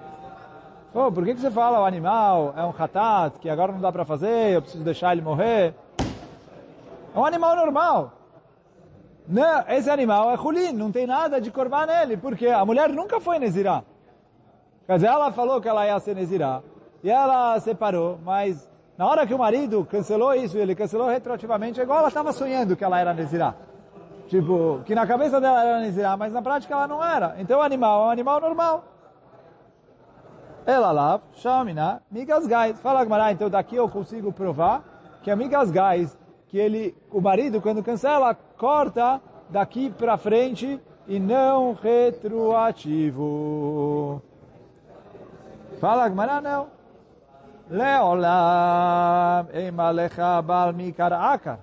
Oh, 0.94 1.12
por 1.12 1.24
que, 1.24 1.34
que 1.34 1.40
você 1.40 1.50
fala 1.50 1.80
o 1.80 1.84
animal 1.84 2.54
é 2.56 2.64
um 2.64 2.70
ratat, 2.70 3.38
que 3.38 3.50
agora 3.50 3.72
não 3.72 3.80
dá 3.80 3.92
para 3.92 4.06
fazer, 4.06 4.54
eu 4.54 4.62
preciso 4.62 4.82
deixar 4.82 5.12
ele 5.12 5.20
morrer? 5.20 5.74
É 7.14 7.18
um 7.18 7.26
animal 7.26 7.54
normal. 7.54 8.12
Não, 9.26 9.64
esse 9.68 9.90
animal 9.90 10.30
é 10.30 10.34
hulin, 10.34 10.72
não 10.72 10.90
tem 10.90 11.06
nada 11.06 11.38
de 11.38 11.50
corvar 11.50 11.86
nele, 11.86 12.16
porque 12.16 12.46
a 12.46 12.64
mulher 12.64 12.88
nunca 12.88 13.20
foi 13.20 13.38
nezirá. 13.38 13.82
Quer 14.86 14.94
dizer, 14.94 15.08
ela 15.08 15.30
falou 15.30 15.60
que 15.60 15.68
ela 15.68 15.86
ia 15.86 16.00
ser 16.00 16.14
nezirá, 16.14 16.62
e 17.04 17.10
ela 17.10 17.60
separou, 17.60 18.18
mas 18.24 18.66
na 18.98 19.06
hora 19.06 19.24
que 19.24 19.32
o 19.32 19.38
marido 19.38 19.86
cancelou 19.88 20.34
isso, 20.34 20.58
ele 20.58 20.74
cancelou 20.74 21.06
retroativamente, 21.06 21.78
é 21.78 21.84
igual 21.84 22.00
ela 22.00 22.08
estava 22.08 22.32
sonhando 22.32 22.76
que 22.76 22.82
ela 22.82 22.98
era 22.98 23.14
nezirá. 23.14 23.54
Tipo, 24.26 24.80
que 24.84 24.92
na 24.92 25.06
cabeça 25.06 25.40
dela 25.40 25.64
era 25.64 25.78
nezirá, 25.80 26.16
mas 26.16 26.32
na 26.32 26.42
prática 26.42 26.74
ela 26.74 26.88
não 26.88 27.02
era. 27.02 27.36
Então 27.38 27.60
o 27.60 27.62
animal 27.62 28.02
é 28.02 28.06
um 28.08 28.10
animal 28.10 28.40
normal. 28.40 28.84
Ela 30.66 30.90
lá, 30.90 31.20
Shamina, 31.34 32.02
migas 32.10 32.44
gais. 32.48 32.80
Fala 32.80 33.04
Gmará, 33.04 33.30
então 33.30 33.48
daqui 33.48 33.76
eu 33.76 33.88
consigo 33.88 34.32
provar 34.32 34.82
que 35.22 35.30
a 35.30 35.36
migas 35.36 35.70
gais, 35.70 36.18
que 36.48 36.58
ele, 36.58 36.94
o 37.10 37.20
marido, 37.20 37.60
quando 37.60 37.84
cancela, 37.84 38.34
corta 38.34 39.20
daqui 39.48 39.90
para 39.90 40.18
frente 40.18 40.80
e 41.06 41.20
não 41.20 41.72
retroativo. 41.72 43.00
Fala 45.80 46.08
Gmará, 46.08 46.40
não. 46.40 46.77
Leolam 47.70 49.46
emalecha 49.52 50.40
bal 50.40 50.72
mikar 50.72 51.12
akar. 51.12 51.60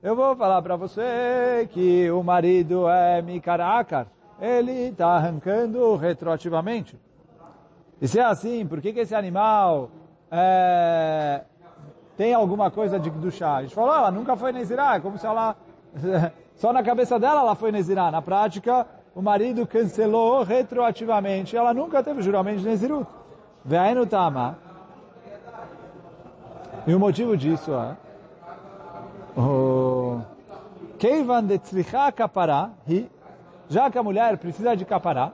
Eu 0.00 0.14
vou 0.14 0.36
falar 0.36 0.62
para 0.62 0.76
você 0.76 1.68
que 1.72 2.08
o 2.10 2.22
marido 2.22 2.88
é 2.88 3.20
mikar 3.20 3.60
akar. 3.60 4.06
Ele 4.40 4.88
está 4.88 5.08
arrancando 5.08 5.96
retroativamente. 5.96 6.96
E 8.00 8.06
se 8.06 8.20
é 8.20 8.24
assim, 8.24 8.64
por 8.66 8.80
que, 8.80 8.92
que 8.92 9.00
esse 9.00 9.14
animal 9.14 9.90
é, 10.30 11.42
tem 12.16 12.32
alguma 12.32 12.70
coisa 12.70 13.00
de 13.00 13.10
do 13.10 13.30
chá? 13.30 13.56
A 13.56 13.62
gente 13.62 13.74
falou, 13.74 13.94
ela 13.94 14.10
nunca 14.10 14.36
foi 14.36 14.52
Nezirá, 14.52 14.96
é 14.96 15.00
como 15.00 15.18
se 15.18 15.26
ela... 15.26 15.56
Só 16.54 16.72
na 16.72 16.84
cabeça 16.84 17.18
dela 17.18 17.40
ela 17.40 17.56
foi 17.56 17.72
Nezirá. 17.72 18.10
Na 18.12 18.22
prática, 18.22 18.86
o 19.16 19.22
marido 19.22 19.66
cancelou 19.66 20.44
retroativamente. 20.44 21.56
Ela 21.56 21.74
nunca 21.74 22.02
teve 22.04 22.22
juramento 22.22 22.60
de 22.60 22.68
Nezirut. 22.68 23.08
no 23.96 24.06
Tama. 24.06 24.63
E 26.86 26.94
o 26.94 27.00
motivo 27.00 27.36
disso 27.36 27.72
é... 27.72 27.96
Keivan 30.98 31.44
de 31.44 31.58
tzricha 31.58 32.12
kapará, 32.12 32.70
já 33.68 33.90
que 33.90 33.98
a 33.98 34.02
mulher 34.02 34.38
precisa 34.38 34.76
de 34.76 34.84
kapará, 34.84 35.32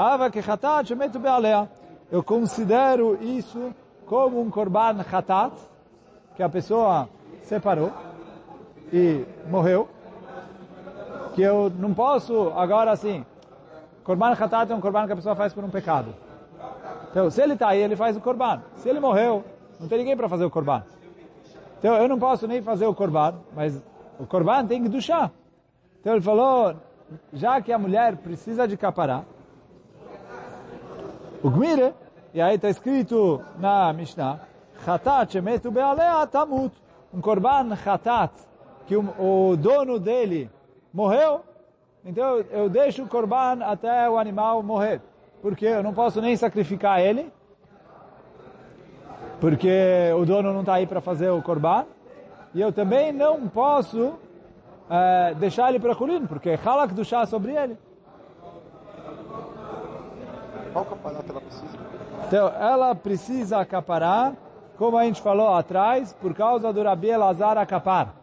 Ava 0.00 0.30
que 0.30 0.40
chatat 0.40 0.88
shemetu 0.88 1.18
bealea. 1.18 1.68
Eu 2.10 2.22
considero 2.22 3.22
isso 3.22 3.74
como 4.06 4.40
um 4.40 4.50
korban 4.50 5.04
chatat, 5.04 5.52
que 6.34 6.42
a 6.42 6.48
pessoa 6.48 7.06
separou 7.42 7.92
e 8.90 9.26
morreu, 9.46 9.88
que 11.34 11.42
eu 11.42 11.70
não 11.78 11.92
posso 11.92 12.50
agora 12.56 12.90
assim, 12.90 13.26
korban 14.02 14.34
chatat 14.34 14.72
é 14.72 14.74
um 14.74 14.80
korban 14.80 15.06
que 15.06 15.12
a 15.12 15.16
pessoa 15.16 15.36
faz 15.36 15.52
por 15.52 15.62
um 15.62 15.70
pecado. 15.70 16.14
Então, 17.10 17.30
se 17.30 17.42
ele 17.42 17.52
está 17.52 17.68
aí, 17.68 17.82
ele 17.82 17.94
faz 17.94 18.16
o 18.16 18.20
korban. 18.20 18.62
Se 18.76 18.88
ele 18.88 19.00
morreu, 19.00 19.44
não 19.80 19.88
tem 19.88 19.98
ninguém 19.98 20.16
para 20.16 20.28
fazer 20.28 20.44
o 20.44 20.50
korban. 20.50 20.84
Então, 21.78 21.94
eu 21.96 22.06
não 22.06 22.18
posso 22.18 22.46
nem 22.46 22.60
fazer 22.60 22.86
o 22.86 22.94
korban, 22.94 23.36
mas 23.56 23.82
o 24.18 24.26
korban 24.26 24.66
tem 24.66 24.82
que 24.82 24.88
duchar. 24.88 25.32
Então, 25.98 26.12
ele 26.12 26.22
falou, 26.22 26.76
já 27.32 27.60
que 27.62 27.72
a 27.72 27.78
mulher 27.78 28.16
precisa 28.16 28.68
de 28.68 28.76
capará, 28.76 29.24
o 31.42 31.48
Gmire, 31.48 31.94
e 32.34 32.40
aí 32.40 32.56
está 32.56 32.68
escrito 32.68 33.42
na 33.58 33.90
Mishnah, 33.94 34.40
Chatat 34.84 35.32
shemetu 35.32 35.70
bealea 35.70 36.26
tamut. 36.26 36.74
Um 37.12 37.20
korban 37.20 37.74
chatat, 37.76 38.32
que 38.86 38.96
o, 38.96 39.00
o 39.18 39.56
dono 39.56 39.98
dele 39.98 40.50
morreu, 40.92 41.40
então 42.04 42.38
eu 42.50 42.68
deixo 42.68 43.02
o 43.02 43.08
corban 43.08 43.64
até 43.64 44.08
o 44.08 44.16
animal 44.16 44.62
morrer. 44.62 45.00
Porque 45.42 45.64
eu 45.64 45.82
não 45.82 45.92
posso 45.92 46.20
nem 46.20 46.36
sacrificar 46.36 47.00
ele, 47.00 47.32
porque 49.40 50.12
o 50.16 50.24
dono 50.26 50.52
não 50.52 50.60
está 50.60 50.74
aí 50.74 50.86
para 50.86 51.00
fazer 51.00 51.30
o 51.30 51.42
corban, 51.42 51.86
e 52.54 52.60
eu 52.60 52.72
também 52.72 53.12
não 53.12 53.48
posso 53.48 54.14
é, 54.90 55.34
deixar 55.34 55.70
ele 55.70 55.80
para 55.80 55.94
Kulin, 55.94 56.26
porque 56.26 56.58
halak 56.64 56.92
do 56.92 57.04
chá 57.04 57.24
sobre 57.24 57.56
ele. 57.56 57.78
Qual 60.72 60.84
caparata 60.84 61.24
ela 61.30 61.40
precisa? 61.40 61.78
Então, 62.26 62.48
ela 62.60 62.94
precisa 62.94 63.58
acaparar, 63.58 64.34
como 64.76 64.96
a 64.96 65.04
gente 65.04 65.20
falou 65.20 65.54
atrás, 65.54 66.12
por 66.20 66.34
causa 66.34 66.72
do 66.72 66.82
Rabi 66.82 67.08
Elazar 67.08 67.56
acapar, 67.56 68.14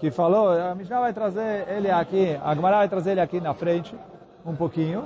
que 0.00 0.10
falou, 0.10 0.50
a 0.50 0.74
Mishnah 0.74 1.00
vai 1.00 1.12
trazer 1.12 1.68
ele 1.68 1.90
aqui, 1.90 2.38
a 2.42 2.54
Gemara 2.54 2.78
vai 2.78 2.88
trazer 2.88 3.12
ele 3.12 3.20
aqui 3.20 3.40
na 3.40 3.54
frente, 3.54 3.94
um 4.44 4.54
pouquinho, 4.54 5.04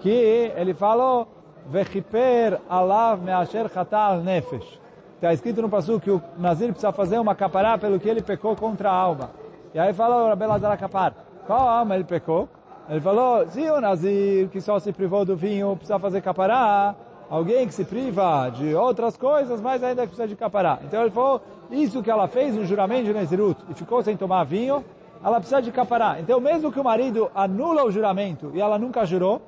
que 0.00 0.10
ele 0.56 0.74
falou, 0.74 1.28
Vechiper 1.66 2.58
alav 2.68 3.20
measher 3.22 3.68
chatal 3.68 4.22
nefesh. 4.22 4.80
Está 5.18 5.32
escrito 5.32 5.60
no 5.60 5.68
passo 5.68 5.98
que 5.98 6.12
o 6.12 6.22
Nazir 6.38 6.68
precisa 6.68 6.92
fazer 6.92 7.18
uma 7.18 7.34
capará 7.34 7.76
pelo 7.76 7.98
que 7.98 8.08
ele 8.08 8.22
pecou 8.22 8.54
contra 8.54 8.88
a 8.88 8.94
alma. 8.94 9.30
E 9.74 9.78
aí 9.78 9.92
falou 9.92 10.26
o 10.26 10.28
Rabi 10.28 10.44
Elazar 10.44 10.70
acapar. 10.70 11.12
Qual 11.44 11.68
alma 11.68 11.96
ele 11.96 12.04
pecou? 12.04 12.48
Ele 12.88 13.00
falou, 13.00 13.44
se 13.48 13.68
o 13.68 13.80
Nazir 13.80 14.48
que 14.48 14.60
só 14.60 14.78
se 14.78 14.92
privou 14.92 15.24
do 15.24 15.36
vinho 15.36 15.74
precisa 15.74 15.98
fazer 15.98 16.22
capará, 16.22 16.94
alguém 17.28 17.66
que 17.66 17.74
se 17.74 17.84
priva 17.84 18.48
de 18.50 18.72
outras 18.76 19.16
coisas, 19.16 19.60
mas 19.60 19.82
ainda 19.82 20.02
precisa 20.02 20.28
de 20.28 20.36
capará. 20.36 20.78
Então 20.84 21.00
ele 21.00 21.10
falou, 21.10 21.40
isso 21.68 22.00
que 22.00 22.10
ela 22.12 22.28
fez 22.28 22.54
no 22.54 22.64
juramento 22.64 23.06
de 23.06 23.12
Nezirut 23.12 23.60
e 23.68 23.74
ficou 23.74 24.00
sem 24.04 24.16
tomar 24.16 24.44
vinho, 24.44 24.84
ela 25.24 25.40
precisa 25.40 25.60
de 25.60 25.72
capará. 25.72 26.20
Então 26.20 26.38
mesmo 26.38 26.70
que 26.70 26.78
o 26.78 26.84
marido 26.84 27.28
anula 27.34 27.84
o 27.84 27.90
juramento 27.90 28.52
e 28.54 28.60
ela 28.60 28.78
nunca 28.78 29.04
jurou, 29.04 29.42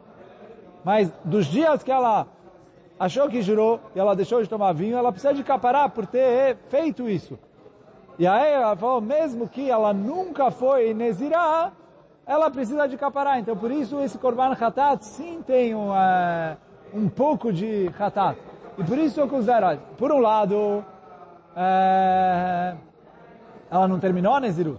mas 0.85 1.13
dos 1.25 1.47
dias 1.47 1.85
que 1.85 1.93
ela 1.93 2.27
achou 3.01 3.31
que 3.31 3.41
jurou 3.41 3.81
e 3.97 3.99
ela 3.99 4.15
deixou 4.15 4.43
de 4.43 4.49
tomar 4.49 4.75
vinho, 4.75 4.95
ela 4.95 5.11
precisa 5.11 5.33
de 5.33 5.43
capará 5.43 5.89
por 5.89 6.07
ter 6.07 6.59
feito 6.69 7.09
isso. 7.09 7.39
E 8.19 8.27
aí 8.27 8.53
ela 8.53 8.77
falou, 8.77 9.01
mesmo 9.01 9.49
que 9.49 9.71
ela 9.71 9.95
nunca 9.95 10.51
foi 10.51 10.93
Nezirah, 10.93 11.73
ela 12.27 12.51
precisa 12.51 12.87
de 12.87 12.99
capará. 12.99 13.39
Então, 13.39 13.57
por 13.57 13.71
isso, 13.71 13.99
esse 14.01 14.19
Korban 14.19 14.53
Hatat 14.53 15.03
sim 15.03 15.43
tem 15.47 15.75
um, 15.75 15.89
uh, 15.89 16.57
um 16.93 17.09
pouco 17.09 17.51
de 17.51 17.91
Hatat. 17.99 18.39
E 18.77 18.85
por 18.85 18.99
isso 18.99 19.19
eu 19.19 19.27
considero, 19.27 19.81
por 19.97 20.13
um 20.13 20.19
lado, 20.19 20.85
uh, 21.57 22.79
ela 23.71 23.89
não 23.89 23.99
terminou 23.99 24.35
a 24.35 24.41
Nezirut. 24.41 24.79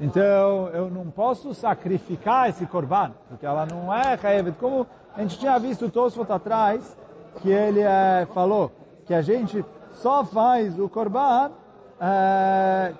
Então, 0.00 0.68
eu 0.68 0.90
não 0.90 1.10
posso 1.10 1.52
sacrificar 1.52 2.48
esse 2.48 2.64
Korban, 2.64 3.12
porque 3.28 3.44
ela 3.44 3.66
não 3.66 3.92
é 3.92 4.18
Hayevet. 4.22 4.56
Como 4.58 4.86
a 5.16 5.22
gente 5.22 5.38
tinha 5.38 5.58
visto 5.58 5.90
Tosfot 5.90 6.30
atrás, 6.30 6.96
que 7.40 7.50
ele 7.50 7.80
uh, 7.80 8.26
falou 8.34 8.70
que 9.06 9.14
a 9.14 9.22
gente 9.22 9.64
só 9.92 10.24
faz 10.24 10.78
o 10.78 10.88
Korban 10.88 11.50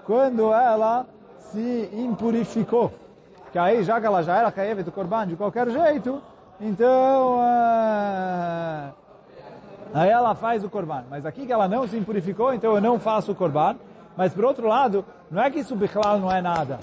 quando 0.06 0.54
ela 0.54 1.06
se 1.36 1.90
impurificou 1.92 2.90
que 3.56 3.58
aí 3.58 3.82
já 3.82 3.98
que 3.98 4.04
ela 4.04 4.22
já 4.22 4.36
era 4.36 4.52
caída 4.52 4.82
do 4.82 4.92
corban 4.92 5.26
de 5.26 5.34
qualquer 5.34 5.70
jeito, 5.70 6.20
então 6.60 7.38
uh, 7.38 8.92
aí 9.94 10.10
ela 10.10 10.34
faz 10.34 10.62
o 10.62 10.68
corban. 10.68 11.04
Mas 11.08 11.24
aqui 11.24 11.46
que 11.46 11.52
ela 11.54 11.66
não 11.66 11.88
se 11.88 11.96
impurificou, 11.96 12.52
então 12.52 12.74
eu 12.74 12.82
não 12.82 13.00
faço 13.00 13.32
o 13.32 13.34
corban. 13.34 13.76
Mas 14.14 14.34
por 14.34 14.44
outro 14.44 14.68
lado, 14.68 15.06
não 15.30 15.42
é 15.42 15.50
que 15.50 15.60
isso 15.60 15.74
não 16.20 16.30
é 16.30 16.42
nada. 16.42 16.78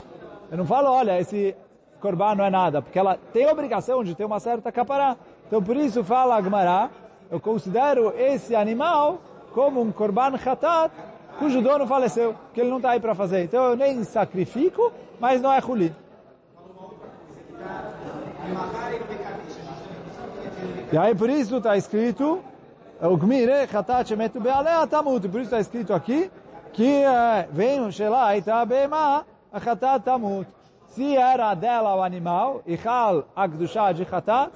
Eu 0.49 0.57
não 0.57 0.65
falo, 0.65 0.89
olha, 0.89 1.19
esse 1.19 1.55
corban 2.03 2.35
não 2.35 2.43
é 2.43 2.49
nada, 2.49 2.81
porque 2.81 2.99
ela 2.99 3.17
tem 3.31 3.47
obrigação 3.47 4.03
de 4.03 4.13
ter 4.13 4.25
uma 4.25 4.37
certa 4.41 4.73
capará. 4.73 5.15
Então 5.47 5.63
por 5.63 5.77
isso 5.77 6.03
fala 6.03 6.35
Agmará, 6.35 6.89
eu 7.31 7.39
considero 7.39 8.13
esse 8.17 8.53
animal 8.53 9.21
como 9.53 9.81
um 9.81 9.89
corban 9.89 10.33
hatat, 10.35 10.91
cujo 11.39 11.61
dono 11.61 11.87
faleceu, 11.87 12.35
que 12.53 12.59
ele 12.59 12.69
não 12.69 12.77
está 12.77 12.89
aí 12.89 12.99
para 12.99 13.15
fazer. 13.15 13.45
Então 13.45 13.63
eu 13.63 13.77
nem 13.77 14.03
sacrifico, 14.03 14.91
mas 15.17 15.41
não 15.41 15.53
é 15.53 15.59
rulim. 15.59 15.95
E 20.91 20.97
aí 20.97 21.15
por 21.15 21.29
isso 21.29 21.57
está 21.57 21.77
escrito, 21.77 22.43
o 23.01 23.17
Gmire 23.17 23.65
Chatat 23.71 24.09
Shemetu 24.09 24.41
Bealea 24.41 24.85
Tamut. 24.87 25.25
Por 25.29 25.39
isso 25.39 25.55
está 25.55 25.61
escrito 25.61 25.93
aqui 25.93 26.29
que 26.73 27.03
vem 27.51 27.79
um 27.79 27.89
Shelai 27.89 28.41
Tabema 28.41 29.25
Chatat 29.63 30.03
Tamut. 30.03 30.62
Se 30.93 31.17
era 31.17 31.55
dela 31.55 31.95
o 31.95 32.03
animal, 32.03 32.61
e 32.67 32.77
Chal 32.77 33.25
Agdusha 33.35 33.91
de 33.93 34.05
Chatat, 34.05 34.51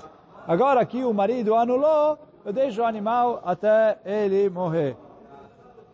agora 0.48 0.86
que 0.86 1.04
o 1.04 1.12
marido 1.12 1.56
anulou, 1.56 2.20
eu 2.46 2.54
deixo 2.54 2.82
o 2.82 2.86
animal 2.86 3.42
até 3.44 3.98
ele 4.06 4.48
morrer. 4.48 4.96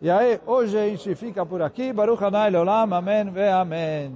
E 0.02 0.10
aí, 0.10 0.38
hoje 0.46 0.76
a 0.76 0.86
gente 0.86 1.14
fica 1.14 1.46
por 1.46 1.62
aqui. 1.62 1.94
Baruch 1.94 2.22
Hanai 2.22 2.50
Leolam. 2.50 2.92
Amém 2.92 3.30
ve 3.30 3.48
Amém. 3.48 4.14